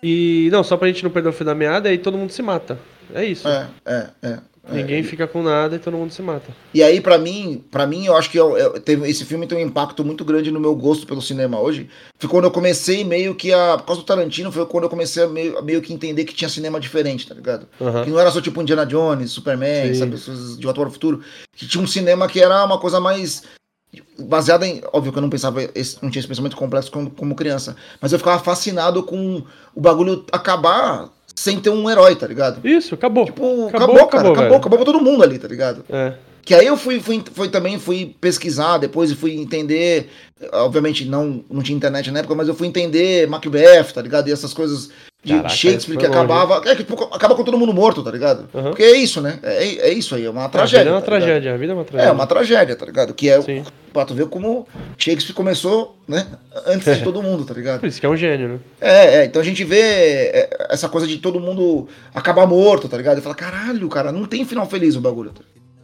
[0.02, 2.42] E não, só pra gente não perder o fio da meada, aí todo mundo se
[2.42, 2.78] mata.
[3.14, 3.48] É isso.
[3.48, 4.40] É, é, é.
[4.70, 5.04] Ninguém é.
[5.04, 6.52] fica com nada e todo mundo se mata.
[6.74, 9.58] E aí, pra mim, para mim, eu acho que eu, eu- teve, esse filme tem
[9.58, 11.90] um impacto muito grande no meu gosto pelo cinema hoje.
[12.20, 13.78] Foi quando eu comecei meio que a.
[13.78, 16.34] Por causa do Tarantino, foi quando eu comecei a meio, a meio que entender que
[16.34, 17.68] tinha cinema diferente, tá ligado?
[17.80, 18.04] Aham.
[18.04, 20.00] Que não era só tipo Indiana Jones, Superman, Sim.
[20.00, 20.16] sabe?
[20.16, 21.22] As coisas de Volta para o Futuro.
[21.56, 23.44] Que tinha um cinema que era uma coisa mais.
[24.20, 24.82] Baseada em.
[24.92, 27.76] Óbvio que eu não pensava, esse- não tinha esse pensamento complexo como, como criança.
[28.02, 29.42] Mas eu ficava fascinado com
[29.74, 32.68] o bagulho acabar sem ter um herói, tá ligado?
[32.68, 33.26] Isso, acabou.
[33.26, 34.06] Tipo, Acabou, acabou, cara.
[34.08, 35.86] acabou, Acabou, acabou, pra todo mundo ali, tá ligado?
[35.88, 36.14] É.
[36.48, 40.08] Que aí eu fui, fui, fui também fui pesquisar depois e fui entender.
[40.54, 44.30] Obviamente não, não tinha internet na época, mas eu fui entender Macbeth, tá ligado?
[44.30, 44.90] E essas coisas
[45.22, 46.62] de Caraca, Shakespeare que acabava.
[46.66, 48.48] É que tipo, acaba com todo mundo morto, tá ligado?
[48.56, 48.70] Aham.
[48.70, 49.40] Porque é isso, né?
[49.44, 50.86] É, é isso aí, é uma A tragédia.
[50.86, 52.10] vida é uma tá tragédia, a vida é uma tragédia.
[52.10, 53.14] É uma tragédia, tá ligado?
[53.14, 53.66] Que é Sim.
[53.92, 54.66] pra tu ver como
[54.98, 56.28] Shakespeare começou, né?
[56.66, 57.82] Antes de todo mundo, tá ligado?
[57.82, 58.60] Por isso que é um gênio, né?
[58.80, 62.96] É, é, então a gente vê é, essa coisa de todo mundo acabar morto, tá
[62.96, 63.18] ligado?
[63.18, 65.32] E fala, caralho, cara, não tem final feliz o bagulho.
[65.32, 65.42] tá?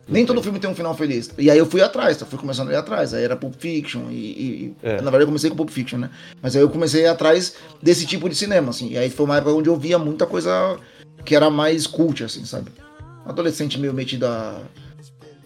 [0.08, 1.32] Nem todo filme tem um final feliz.
[1.38, 3.14] E aí eu fui atrás, eu fui começando a ir atrás.
[3.14, 4.16] Aí era Pulp Fiction e.
[4.16, 4.96] e- É.
[4.96, 6.10] Na verdade eu comecei com Pulp Fiction, né?
[6.42, 8.90] Mas aí eu comecei a ir atrás desse tipo de cinema, assim.
[8.90, 10.78] E aí foi uma época onde eu via muita coisa
[11.24, 12.70] que era mais cult, assim, sabe?
[13.26, 14.62] Um adolescente meio metido a.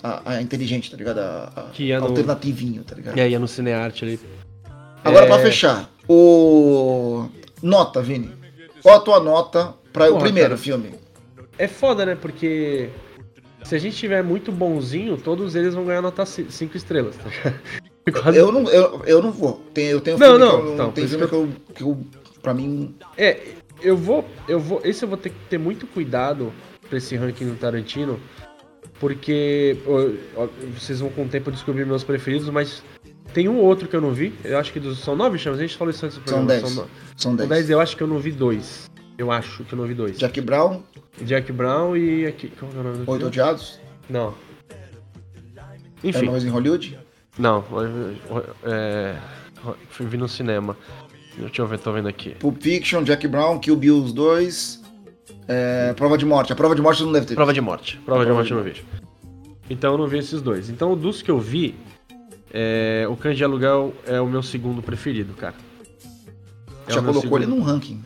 [0.01, 1.19] a, a inteligente, tá ligado?
[1.19, 3.15] A, a- Que ia no- alternativinho, tá ligado?
[3.17, 4.19] E aí, no cinearte ali.
[5.03, 5.27] Agora, É.
[5.27, 7.29] pra fechar, o.
[7.61, 8.31] Nota, Vini.
[8.81, 10.57] Qual a tua nota para o primeiro cara.
[10.61, 10.93] filme?
[11.57, 12.15] É foda, né?
[12.19, 12.89] Porque
[13.67, 17.53] se a gente tiver muito bonzinho, todos eles vão ganhar nota 5 estrelas, tá?
[18.21, 19.61] Quase- Eu não, eu, eu não vou.
[19.73, 21.97] Tem, eu tenho Não, não, que eu, então, tem filme que eu, que eu.
[22.41, 22.95] Pra mim.
[23.17, 23.39] É,
[23.81, 26.53] eu vou, eu vou, esse eu vou ter que ter muito cuidado
[26.87, 28.17] pra esse ranking do Tarantino,
[28.99, 29.77] porque
[30.35, 30.47] ó,
[30.77, 32.81] vocês vão com o tempo descobrir meus preferidos, mas
[33.33, 35.63] tem um outro que eu não vi, eu acho que dos, são nove chamas, a
[35.63, 36.61] gente falou isso antes do São programa.
[36.61, 36.75] 10.
[36.75, 36.87] no- São
[37.17, 37.49] são 10.
[37.49, 38.89] dez, eu acho que eu não vi dois.
[39.17, 40.17] Eu acho que eu não vi dois.
[40.17, 40.81] Jack Brown,
[41.21, 42.49] Jack Brown e aqui.
[42.49, 43.25] Que é o nome do Oito?
[43.27, 44.33] Odiados, Não.
[44.69, 46.97] Era Enfim, vez em Hollywood.
[47.37, 47.63] não.
[48.63, 49.15] É,
[49.89, 50.77] fui vi no cinema.
[51.37, 52.31] Deixa eu ver, tô vendo aqui.
[52.35, 54.81] Pulp Fiction, Jack Brown, Kill Bill os dois.
[55.47, 56.51] É, Prova de Morte.
[56.53, 57.35] A Prova de Morte não deve ter.
[57.35, 57.97] Prova de morte.
[58.05, 58.83] Prova de Prova morte de não vi.
[59.69, 60.69] Então eu não vi esses dois.
[60.69, 61.75] Então dos que eu vi,
[62.51, 65.55] é, o Cães de Aluguel é o meu segundo preferido, cara.
[66.87, 67.59] É Já colocou ele segundo.
[67.59, 68.03] num ranking.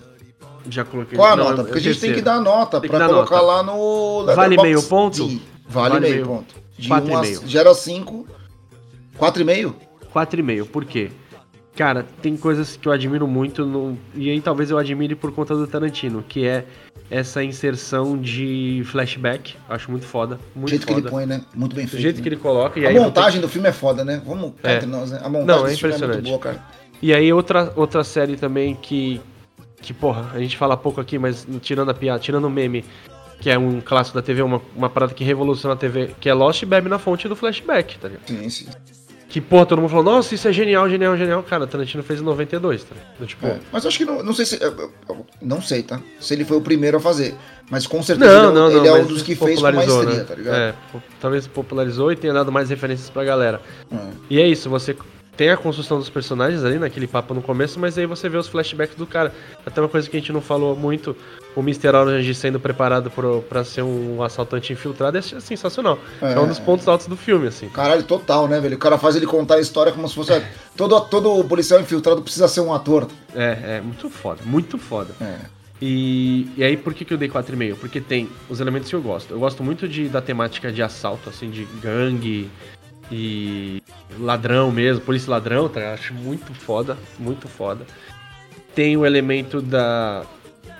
[0.69, 1.63] Já coloquei Qual a não, nota?
[1.63, 3.45] Porque a gente tem que dar nota que dar colocar nota.
[3.47, 4.25] lá no.
[4.35, 5.27] Vale meio ponto?
[5.27, 6.25] De- Vale, Vale meio, meio.
[6.27, 6.55] ponto.
[6.77, 7.47] De Quatro 1 e a meio.
[7.47, 8.27] 0 a 5.
[9.19, 9.73] 4,5?
[10.13, 10.65] 4,5.
[10.67, 11.11] Por quê?
[11.75, 13.97] Cara, tem coisas que eu admiro muito, no...
[14.13, 16.65] e aí talvez eu admire por conta do Tarantino, que é
[17.09, 19.55] essa inserção de flashback.
[19.69, 20.37] Acho muito foda.
[20.53, 21.05] O Muito jeito que foda.
[21.07, 21.41] ele põe, né?
[21.55, 22.01] Muito bem Do feito.
[22.01, 22.23] jeito né?
[22.23, 22.77] que ele coloca.
[22.79, 24.21] E A aí montagem do filme é foda, né?
[24.25, 24.75] Vamos É.
[24.75, 25.21] entre nós, né?
[25.23, 26.29] A montagem Não, é desse filme é muito impressionante.
[26.29, 26.65] boa, cara.
[27.01, 29.21] E aí outra, outra série também que,
[29.81, 32.85] que, porra, a gente fala pouco aqui, mas tirando a piada, tirando o meme,
[33.39, 36.33] que é um clássico da TV, uma, uma parada que revoluciona a TV, que é
[36.33, 38.27] Lost bebe na fonte do flashback, tá ligado?
[38.27, 38.67] Sim, sim.
[39.31, 41.41] Que, porra, todo mundo falou, nossa, isso é genial, genial, genial.
[41.41, 43.27] Cara, Tarantino fez em 92, tá ligado?
[43.27, 44.59] Tipo, É, Mas eu acho que não, não sei se.
[45.41, 46.01] Não sei, tá?
[46.19, 47.33] Se ele foi o primeiro a fazer.
[47.69, 50.03] Mas com certeza não, ele, não, ele não, é um dos que fez com maestria,
[50.03, 50.23] né?
[50.25, 50.53] tá ligado?
[50.53, 50.75] É,
[51.21, 53.61] talvez popularizou e tenha dado mais referências pra galera.
[53.89, 53.97] É.
[54.29, 54.97] E é isso, você
[55.41, 58.47] tem a construção dos personagens ali, naquele papo no começo, mas aí você vê os
[58.47, 59.33] flashbacks do cara.
[59.65, 61.17] Até uma coisa que a gente não falou muito,
[61.55, 61.87] o Mr.
[61.95, 65.97] Orange sendo preparado pro, pra ser um assaltante infiltrado é sensacional.
[66.21, 66.39] É, É.
[66.39, 67.67] um dos pontos altos do filme, assim.
[67.69, 68.75] Caralho, total, né, velho?
[68.75, 70.43] O cara faz ele contar a história como se fosse.
[70.77, 73.07] todo, todo policial infiltrado precisa ser um ator.
[73.33, 75.09] É, é muito foda, muito foda.
[75.19, 75.37] É.
[75.81, 77.77] E, e aí, por que, que eu dei 4,5?
[77.77, 79.33] Porque tem os elementos que eu gosto.
[79.33, 82.47] Eu gosto muito de, da temática de assalto, assim, de gangue
[83.11, 83.81] e
[84.19, 85.93] ladrão mesmo, polícia ladrão, tá?
[85.93, 87.85] Acho muito foda, muito foda.
[88.73, 90.23] Tem o elemento da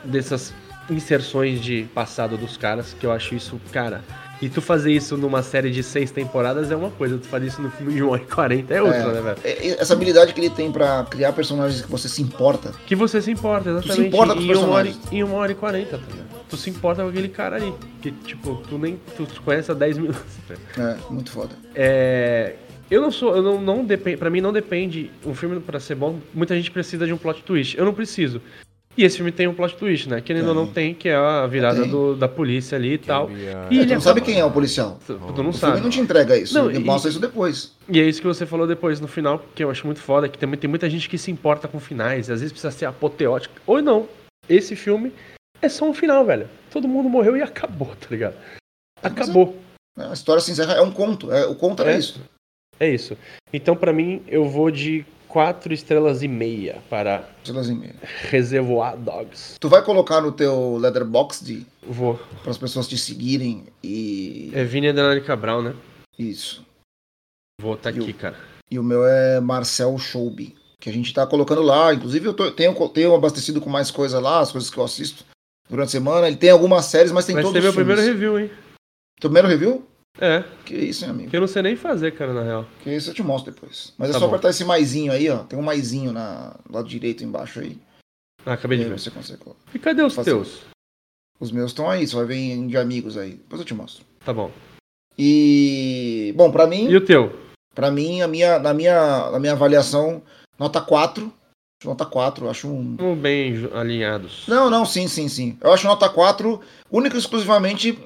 [0.04, 0.54] dessas
[0.90, 4.02] inserções de passado dos caras, que eu acho isso, cara.
[4.42, 7.62] E tu fazer isso numa série de seis temporadas é uma coisa, tu fazer isso
[7.62, 9.14] no filme de 1 hora e 40 é outra, É.
[9.14, 9.38] né, velho?
[9.44, 12.72] É, é, Essa habilidade que ele tem pra criar personagens que você se importa.
[12.88, 14.08] Que você se importa, exatamente.
[14.08, 15.00] importa com os personagens.
[15.12, 16.31] em uma hora e quarenta, tá ligado?
[16.52, 17.74] Tu se importa com aquele cara ali.
[18.02, 19.00] Que, tipo, tu nem.
[19.18, 20.22] Tu conhece há 10 minutos.
[20.50, 21.00] ligado?
[21.00, 21.56] É, muito foda.
[21.74, 22.56] É.
[22.90, 23.36] Eu não sou.
[23.36, 24.18] Eu não, não depende.
[24.18, 25.10] Pra mim não depende.
[25.26, 27.78] Um filme pra ser bom, muita gente precisa de um plot twist.
[27.78, 28.42] Eu não preciso.
[28.98, 30.20] E esse filme tem um plot twist, né?
[30.20, 33.32] Querendo ou não tem, que é a virada do, da polícia ali e tal.
[33.32, 35.00] E É, ele tu não sabe quem é o policial.
[35.08, 35.76] Tu, tu não O sabe.
[35.76, 36.54] filme não te entrega isso.
[36.54, 37.72] Não, ele e- mostra isso depois.
[37.88, 40.38] E é isso que você falou depois no final, que eu acho muito foda, que
[40.38, 43.56] também tem muita gente que se importa com finais, às vezes precisa ser apoteótico.
[43.66, 44.10] Ou não.
[44.50, 45.14] Esse filme
[45.62, 46.50] é só um final, velho.
[46.72, 48.36] Todo mundo morreu e acabou, tá ligado?
[49.02, 49.58] Acabou.
[49.98, 50.74] A história se encerra.
[50.76, 51.32] É um conto.
[51.32, 51.98] É, o conto era É.
[51.98, 52.22] isso.
[52.80, 53.18] É isso.
[53.54, 57.96] Então, pra mim, eu vou de quatro estrelas e meia para Estrelas e meia.
[58.30, 59.58] Reservoir Dogs.
[59.60, 62.18] Tu vai colocar no teu Letterboxd Vou.
[62.42, 64.52] para as pessoas te seguirem e.
[64.54, 65.76] É Vini Adenali Cabral, né?
[66.18, 66.66] Isso.
[67.62, 68.38] Vou tá E o- aqui, cara.
[68.70, 71.94] E o meu é Marcel Schoubi, que a gente tá colocando lá.
[71.94, 75.24] Inclusive, eu tô- tenho, tenho abastecido com mais coisa lá, as coisas que eu assisto
[75.72, 76.28] durante a semana.
[76.28, 77.88] Ele tem algumas séries, mas tem Vai todos os meu filmes.
[77.96, 78.52] primeiro review, hein?
[79.20, 79.88] Teu primeiro review?
[80.20, 81.30] É, Que isso, hein, amigo?
[81.32, 82.66] que eu não sei nem fazer, cara, na real.
[82.84, 83.94] Que isso eu te mostro depois.
[83.98, 84.32] Mas é Tá só bom.
[84.34, 85.38] apertar esse maisinho aí, ó.
[85.40, 87.78] Tem um maisinho na, do lado direito embaixo aí.
[88.46, 89.00] Ah, acabei E de ver.
[89.00, 89.42] você consegue.
[89.74, 90.32] E cadê os Fazer.
[90.32, 90.62] teus?
[91.40, 93.32] Os meus estão aí, você vai ver em de amigos aí.
[93.32, 94.04] Depois eu te mostro.
[94.26, 94.52] Tá bom.
[95.18, 96.34] E.
[96.36, 96.90] Bom, pra mim.
[96.90, 97.32] E o teu?
[97.74, 100.22] Pra mim, a minha, na, minha, na minha avaliação,
[100.60, 101.32] nota 4.
[101.84, 102.96] Nota 4, acho um.
[103.16, 104.44] Bem alinhados.
[104.48, 105.58] Não, não, sim, sim, sim.
[105.62, 106.60] Eu acho nota 4,
[106.92, 107.98] única e exclusivamente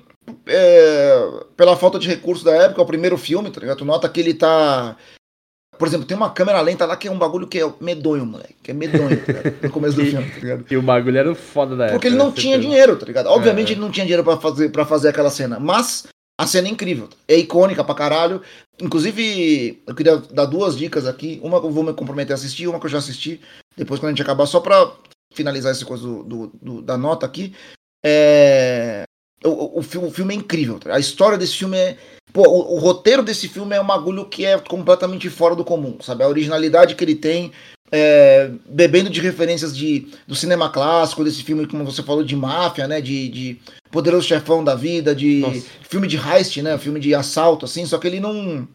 [0.47, 3.77] é, pela falta de recurso da época, é o primeiro filme, tá ligado?
[3.77, 4.95] Tu nota que ele tá.
[5.77, 8.55] Por exemplo, tem uma câmera lenta lá que é um bagulho que é medonho, moleque.
[8.63, 9.55] Que é medonho, tá ligado?
[9.63, 10.65] No começo do filme, tá ligado?
[10.71, 11.97] E o bagulho era foda da época.
[11.97, 12.33] Porque ele não né?
[12.33, 12.69] tinha Certeza.
[12.69, 13.27] dinheiro, tá ligado?
[13.27, 13.71] Obviamente É.
[13.73, 15.59] ele não tinha dinheiro pra fazer, pra fazer aquela cena.
[15.59, 16.07] Mas
[16.37, 17.09] a cena é incrível.
[17.27, 18.41] É icônica pra caralho.
[18.81, 21.39] Inclusive, eu queria dar duas dicas aqui.
[21.43, 23.39] Uma que eu vou me comprometer a assistir, uma que eu já assisti.
[23.77, 24.91] Depois, quando a gente acabar, só pra
[25.33, 27.53] finalizar essa coisa do, do- do- da nota aqui.
[28.05, 29.03] É.
[29.43, 30.79] O, o, o fi- o filme é incrível.
[30.79, 30.93] tá?
[30.95, 31.97] A história desse filme é.
[32.33, 35.97] Pô, o, o roteiro desse filme é um bagulho que é completamente fora do comum,
[36.01, 36.23] sabe?
[36.23, 37.51] A originalidade que ele tem,
[37.91, 42.87] é, bebendo de referências de, do cinema clássico, desse filme, como você falou, de máfia,
[42.87, 43.01] né?
[43.01, 43.59] De, de
[43.91, 45.65] Poderoso Chefão da Vida, de Nossa.
[45.87, 46.77] filme de heist, né?
[46.77, 48.67] Filme de assalto, assim, só que ele não.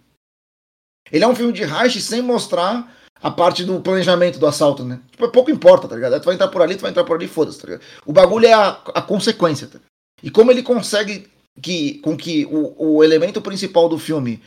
[1.11, 5.01] Ele é um filme de heist sem mostrar a parte do planejamento do assalto, né?
[5.11, 6.21] Tipo, pouco importa, tá ligado?
[6.21, 7.83] Tu vai entrar por ali, tu vai entrar por ali, foda-se, tá ligado?
[8.07, 9.79] O bagulho é a, a consequência, tá?
[10.23, 11.27] E como ele consegue
[11.61, 14.41] que, com que o, o elemento principal do filme,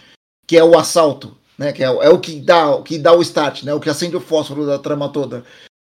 [0.48, 1.72] que é o assalto, né?
[1.72, 3.74] Que é, o- é o que dá, o que dá o start, né?
[3.74, 5.44] O que acende o fósforo da trama toda.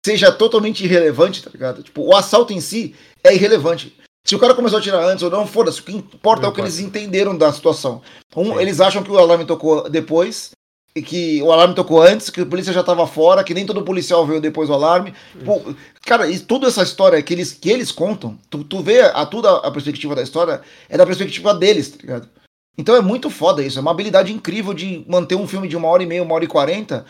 [0.05, 1.83] seja totalmente irrelevante, tá ligado?
[1.83, 2.93] Tipo, o assalto em si
[3.23, 3.97] é irrelevante.
[4.27, 5.81] Se o cara começou a tirar antes ou não, foda-se.
[5.81, 8.03] O que importa é o que eles entenderam da situação.
[8.37, 8.61] Um, Sim.
[8.61, 10.51] eles acham que o alarme tocou depois,
[10.95, 13.85] e que o alarme tocou antes, que a polícia já tava fora, que nem todo
[13.85, 15.15] policial veio depois do alarme.
[15.45, 15.63] Pô,
[16.05, 19.57] cara, e toda essa história que eles, que eles contam, tu, tu vê a, toda
[19.59, 22.29] a perspectiva da história, é da perspectiva deles, tá ligado?
[22.77, 25.89] Então é muito foda isso, é uma habilidade incrível de manter um filme de uma
[25.89, 27.05] hora e meia, uma hora e quarenta.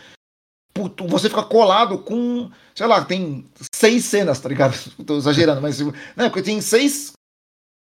[1.07, 4.75] Você fica colado com, sei lá, tem seis cenas, tá ligado?
[5.05, 5.79] Tô exagerando, mas.
[5.79, 7.13] Né, porque tem seis.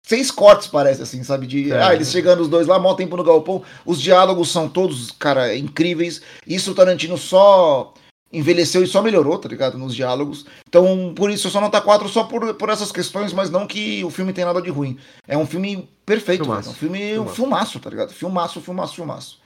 [0.06, 1.46] Seis cortes, parece, assim, sabe?
[1.48, 1.72] De.
[1.72, 1.82] É.
[1.82, 3.64] Ah, eles chegando os dois lá, mó tempo no galpão.
[3.84, 6.22] Os diálogos são todos, cara, incríveis.
[6.46, 7.92] Isso o Tarantino só
[8.36, 9.78] envelheceu e só melhorou, tá ligado?
[9.78, 10.44] Nos diálogos.
[10.68, 14.10] Então, por isso, só nota 4 só por, por essas questões, mas não que o
[14.10, 14.98] filme tem nada de ruim.
[15.26, 16.68] É um filme perfeito, Filmaço.
[16.68, 17.34] É um filme, um Filmaço.
[17.34, 18.12] filmaço, tá ligado?
[18.12, 19.40] Filmaço, filmaço, filmaço.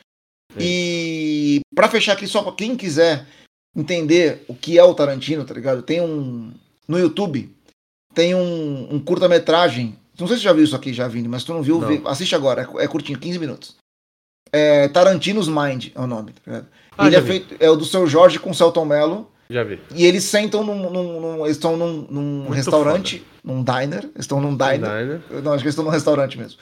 [0.57, 3.27] É E pra fechar aqui, só pra quem quiser
[3.77, 5.83] entender o que é o Tarantino, tá ligado?
[5.83, 6.53] Tem um.
[6.89, 7.55] No YouTube,
[8.15, 9.97] tem um, um curta-metragem.
[10.19, 12.09] Não sei se você já viu isso aqui, já, Vini, mas tu não viu, Não.
[12.09, 13.77] assiste agora, é, é curtinho, 15 minutos.
[14.53, 16.67] É Tarantino's Mind é o nome, tá ligado?
[17.01, 17.27] Ah, Ele é vi.
[17.29, 17.57] feito.
[17.59, 19.31] É o do seu Jorge com o Celton Mello.
[19.49, 19.81] Já vi.
[19.95, 20.91] E eles sentam num.
[20.91, 24.05] num- num- eles estão num, num Muito restaurante, num diner.
[24.05, 24.79] Eles estão num diner.
[24.79, 25.21] Diner.
[25.43, 26.59] Não, acho que eles estão num restaurante mesmo.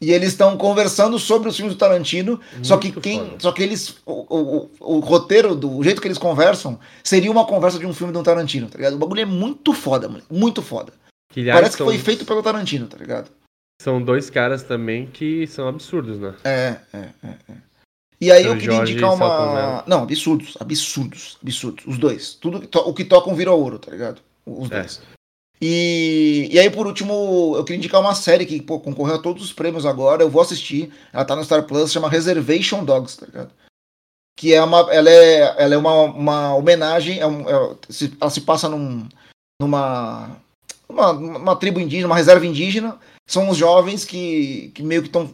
[0.00, 3.36] E eles estão conversando sobre os filmes do Tarantino, só que Muito quem, foda.
[3.40, 7.44] só que eles, o, o, o, roteiro, do o jeito que eles conversam, seria uma
[7.44, 8.94] conversa de um filme do Tarantino, tá ligado?
[8.94, 10.92] O bagulho é muito foda, mano, muito foda.
[11.32, 13.28] Que, aliás, Parece que foi feito pelo Tarantino, tá ligado?
[13.82, 16.34] são dois caras também que são absurdos, né?
[16.44, 17.28] É, é, é.
[17.48, 17.54] é.
[18.20, 19.84] E aí Seu eu queria Jorge indicar uma.
[19.86, 21.84] Não, absurdos, absurdos, absurdos.
[21.86, 22.34] Os dois.
[22.34, 24.20] Tudo to- o que tocam vira ouro, tá ligado?
[24.44, 24.80] Os É.
[24.80, 25.00] dois.
[25.60, 29.42] E, e aí, por último, eu queria indicar uma série que pô, concorreu a todos
[29.42, 30.22] os prêmios agora.
[30.22, 30.92] Eu vou assistir.
[31.12, 33.50] Ela tá no Star Plus, chama Reservation Dogs, tá ligado?
[34.38, 34.78] Que é uma.
[34.92, 37.18] Ela é, ela é uma, uma homenagem.
[37.20, 39.08] É um, é- se- ela se passa num,
[39.60, 40.36] numa.
[40.88, 42.98] Uma, uma tribo indígena, uma reserva indígena.
[43.28, 45.30] São os jovens que, que meio que estão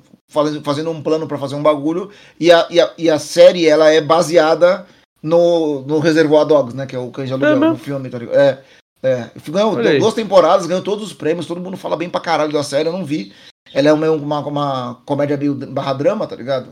[0.62, 2.10] fazendo, um plano pra fazer um bagulho.
[2.38, 4.84] E a, e, a, e a série ela é baseada
[5.22, 6.84] no, no Reservoir Dogs, né?
[6.86, 8.36] Que é o Cães de Aluguel, no filme, tá ligado?
[8.36, 8.58] É.
[9.02, 9.98] É, ganhou Olha aí.
[9.98, 12.92] duas temporadas, ganhou todos os prêmios, todo mundo fala bem pra caralho da série, eu
[12.92, 13.32] não vi.
[13.74, 16.70] Ela é uma, uma, uma comédia meio barra drama, tá ligado?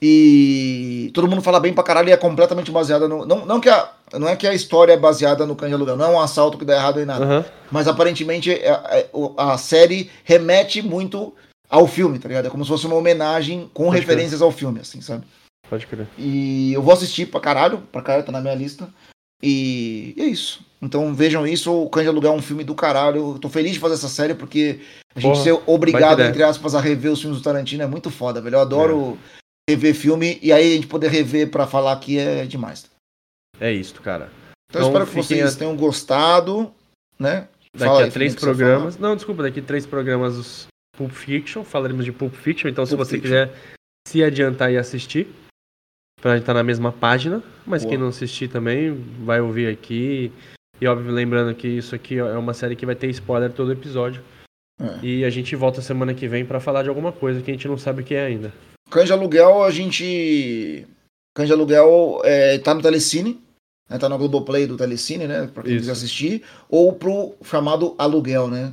[0.00, 3.24] E todo mundo fala bem pra caralho e é completamente baseada no.
[3.26, 5.96] Não, não, que a, não é que a história é baseada no cães de aluguel,
[5.96, 7.24] não é um assalto que dá errado em nada.
[7.24, 7.44] Aham.
[7.70, 11.34] Mas aparentemente é- é- o- a série remete muito
[11.68, 12.46] ao filme, tá ligado?
[12.46, 15.24] É como se fosse uma homenagem com Pode referências ao filme, assim, sabe?
[15.68, 16.06] Pode crer.
[16.16, 18.88] E eu vou assistir pra caralho, pra caralho, tá na minha lista.
[19.42, 20.64] E, é isso.
[20.80, 23.32] Então vejam isso, o de Aluguel é um filme do caralho.
[23.34, 24.80] Eu tô feliz de fazer essa série porque
[25.14, 28.10] a gente Porra, ser obrigado, entre aspas, a rever os filmes do Tarantino é muito
[28.10, 28.56] foda, velho.
[28.56, 29.18] Eu adoro
[29.68, 32.86] rever filme e aí a gente poder rever pra falar aqui é demais.
[33.58, 34.30] É isso, cara.
[34.70, 36.72] Então, Então, eu espero que vocês a- tenham gostado,
[37.18, 37.48] né?
[37.74, 38.98] Daqui Fala a aí, três programas.
[38.98, 40.66] Não, desculpa, daqui a três programas os
[40.96, 41.64] Pulp Fiction.
[41.64, 42.68] Falaremos de Pulp Fiction.
[42.68, 43.22] Então, se Pulp você Fiction.
[43.22, 43.54] quiser
[44.06, 45.28] se adiantar e assistir,
[46.20, 47.42] pra gente estar na mesma página.
[47.66, 47.90] Mas Boa.
[47.90, 48.92] quem não assistir também,
[49.24, 50.32] vai ouvir aqui.
[50.80, 54.22] E óbvio, lembrando que isso aqui é uma série que vai ter spoiler todo episódio.
[54.80, 55.04] É.
[55.04, 57.66] E a gente volta semana que vem pra falar de alguma coisa que a gente
[57.66, 58.52] não sabe o que é ainda.
[59.04, 60.86] De Aluguel, a gente.
[61.38, 63.40] De Aluguel é, tá no Telecine,
[63.88, 63.98] né?
[63.98, 65.50] Tá no Globoplay do Telecine, né?
[65.52, 65.80] Pra quem Isso.
[65.80, 66.42] quiser assistir.
[66.68, 68.72] Ou pro chamado aluguel, né?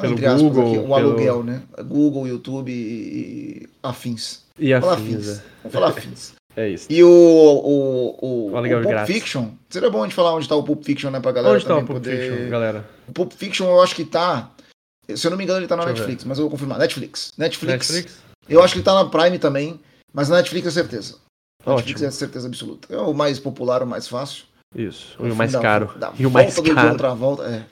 [0.00, 1.62] Pelo Entre aspas Google, aqui, o pelo- aluguel, né?
[1.84, 4.40] Google, YouTube e, afins.
[4.58, 5.28] E afins, afins.
[5.28, 5.42] é.
[5.62, 6.32] Vamos falar afins.
[6.56, 6.86] É isso.
[6.88, 9.06] E o, o, o, O o Pulp.
[9.08, 9.48] Fiction.
[9.68, 11.18] Seria bom a gente falar onde tá o Pulp Fiction, né?
[11.18, 12.30] Pra galera Onde tá o também Pulp poder...
[12.30, 12.88] Fiction, galera?
[13.08, 14.52] O Pulp Fiction eu acho que tá.
[15.16, 16.78] Se eu não me engano, ele tá na Deixa Netflix, mas eu vou confirmar.
[16.78, 17.32] Netflix.
[17.36, 17.90] Netflix.
[17.90, 18.18] Netflix?
[18.48, 19.80] Eu acho que ele tá na Prime também,
[20.12, 21.16] mas na Netflix é certeza.
[21.66, 22.06] Netflix Ótimo.
[22.08, 22.94] é certeza absoluta.
[22.94, 24.44] É o mais popular, o mais fácil.
[24.76, 25.16] Isso.
[25.20, 25.90] É E o mais caro.
[26.16, 26.90] E o mais volta do caro.
[26.90, 27.64] John Travolta, é.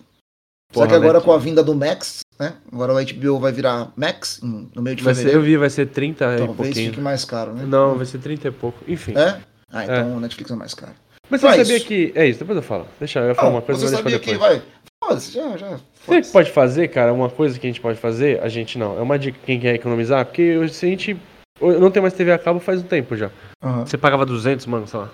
[0.73, 1.25] Porra, Só que agora né?
[1.25, 2.55] com a vinda do Max, né?
[2.73, 5.43] Agora o HBO vai virar Max no meio de Vai ser, eu fevereiro.
[5.45, 6.91] vi, vai ser 30 e Talvez pouquinho.
[6.91, 7.65] fique mais caro, né?
[7.67, 8.79] Não, vai ser 30 e pouco.
[8.89, 9.13] Enfim.
[9.17, 9.39] É?
[9.71, 10.93] Ah, então o Netflix é mais caro.
[11.29, 11.87] Mas você é sabia isso.
[11.87, 12.13] que.
[12.15, 12.87] É isso, depois eu falo.
[12.99, 14.63] Deixa eu falar Não, uma coisa, você sabia que vai.
[15.03, 15.79] Foda-se, já, já.
[15.95, 16.33] Foda-se.
[16.33, 17.13] pode fazer, cara?
[17.13, 18.99] Uma coisa que a gente pode fazer, a gente não.
[18.99, 21.17] É uma dica quem quer economizar, porque se a gente.
[21.61, 23.31] Eu não tenho mais TV a cabo faz um tempo já.
[23.63, 23.87] Aham.
[23.87, 25.11] Você pagava 200, mano, sei lá.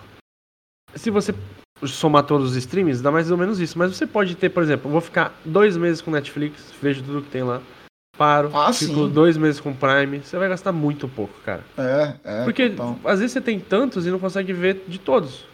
[0.94, 1.34] Se você
[1.87, 3.79] somar todos os streams, dá mais ou menos isso.
[3.79, 7.31] Mas você pode ter, por exemplo, vou ficar dois meses com Netflix, vejo tudo que
[7.31, 7.61] tem lá,
[8.16, 9.09] paro, Ah, fico sim.
[9.11, 11.64] dois meses com Prime, você vai gastar muito pouco, cara.
[11.76, 12.45] É, é.
[12.45, 12.99] Porque total.
[13.05, 15.47] às vezes você tem tantos e não consegue ver de todos.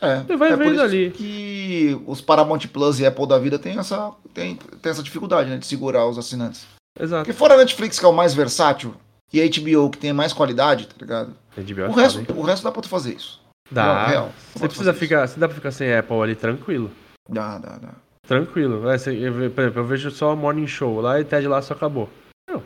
[0.00, 1.10] É, Você vai é vendo ali.
[1.10, 5.56] que os Paramount Plus e Apple da vida tem essa, tem, tem essa dificuldade, né?
[5.58, 6.66] De segurar os assinantes.
[7.00, 7.24] Exato.
[7.24, 8.94] Porque fora a Netflix, que é o mais versátil,
[9.32, 11.34] e a HBO, que tem mais qualidade, tá ligado?
[11.56, 13.37] HBO é O resto, o resto dá pra tu fazer isso.
[13.70, 14.06] Dá.
[14.06, 14.32] Real, real.
[14.54, 15.26] Você precisa ficar.
[15.26, 16.90] Você dá pra ficar sem Apple ali tranquilo.
[17.28, 17.94] Dá, dá, dá.
[18.26, 18.82] Tranquilo.
[18.90, 22.08] Eu ve- por exemplo, eu vejo só Morning Show lá e Ted Lasso acabou.
[22.48, 22.62] Não.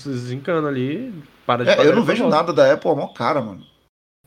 [0.00, 1.12] Vocês desencanam ali,
[1.46, 3.64] para de É, eu não vejo nada da Apple há mó cara, mano.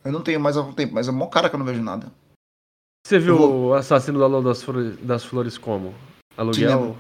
[0.06, 1.82] Eu não tenho mais há um tempo, mas é mó cara que eu não vejo
[1.82, 2.12] nada.
[3.06, 5.94] Você viu Eu o assassino da Lua das Flores, das Flores como?
[6.36, 6.70] Aluguel?
[6.70, 6.96] Cinema.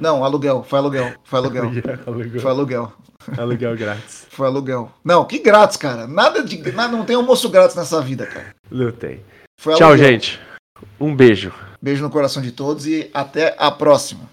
[0.00, 1.64] Não, aluguel, foi aluguel, foi aluguel.
[2.06, 2.40] aluguel.
[2.40, 2.92] Foi aluguel,
[3.38, 4.26] aluguel grátis.
[4.30, 4.90] foi aluguel.
[5.04, 6.06] Não, que grátis, cara.
[6.06, 6.72] Nada de.
[6.72, 8.54] Nada, não tem almoço grátis nessa vida, cara.
[8.70, 9.22] Não tem.
[9.76, 10.40] Tchau, gente.
[11.00, 11.52] Um beijo.
[11.80, 14.28] Beijo no coração de todos e até a próxima.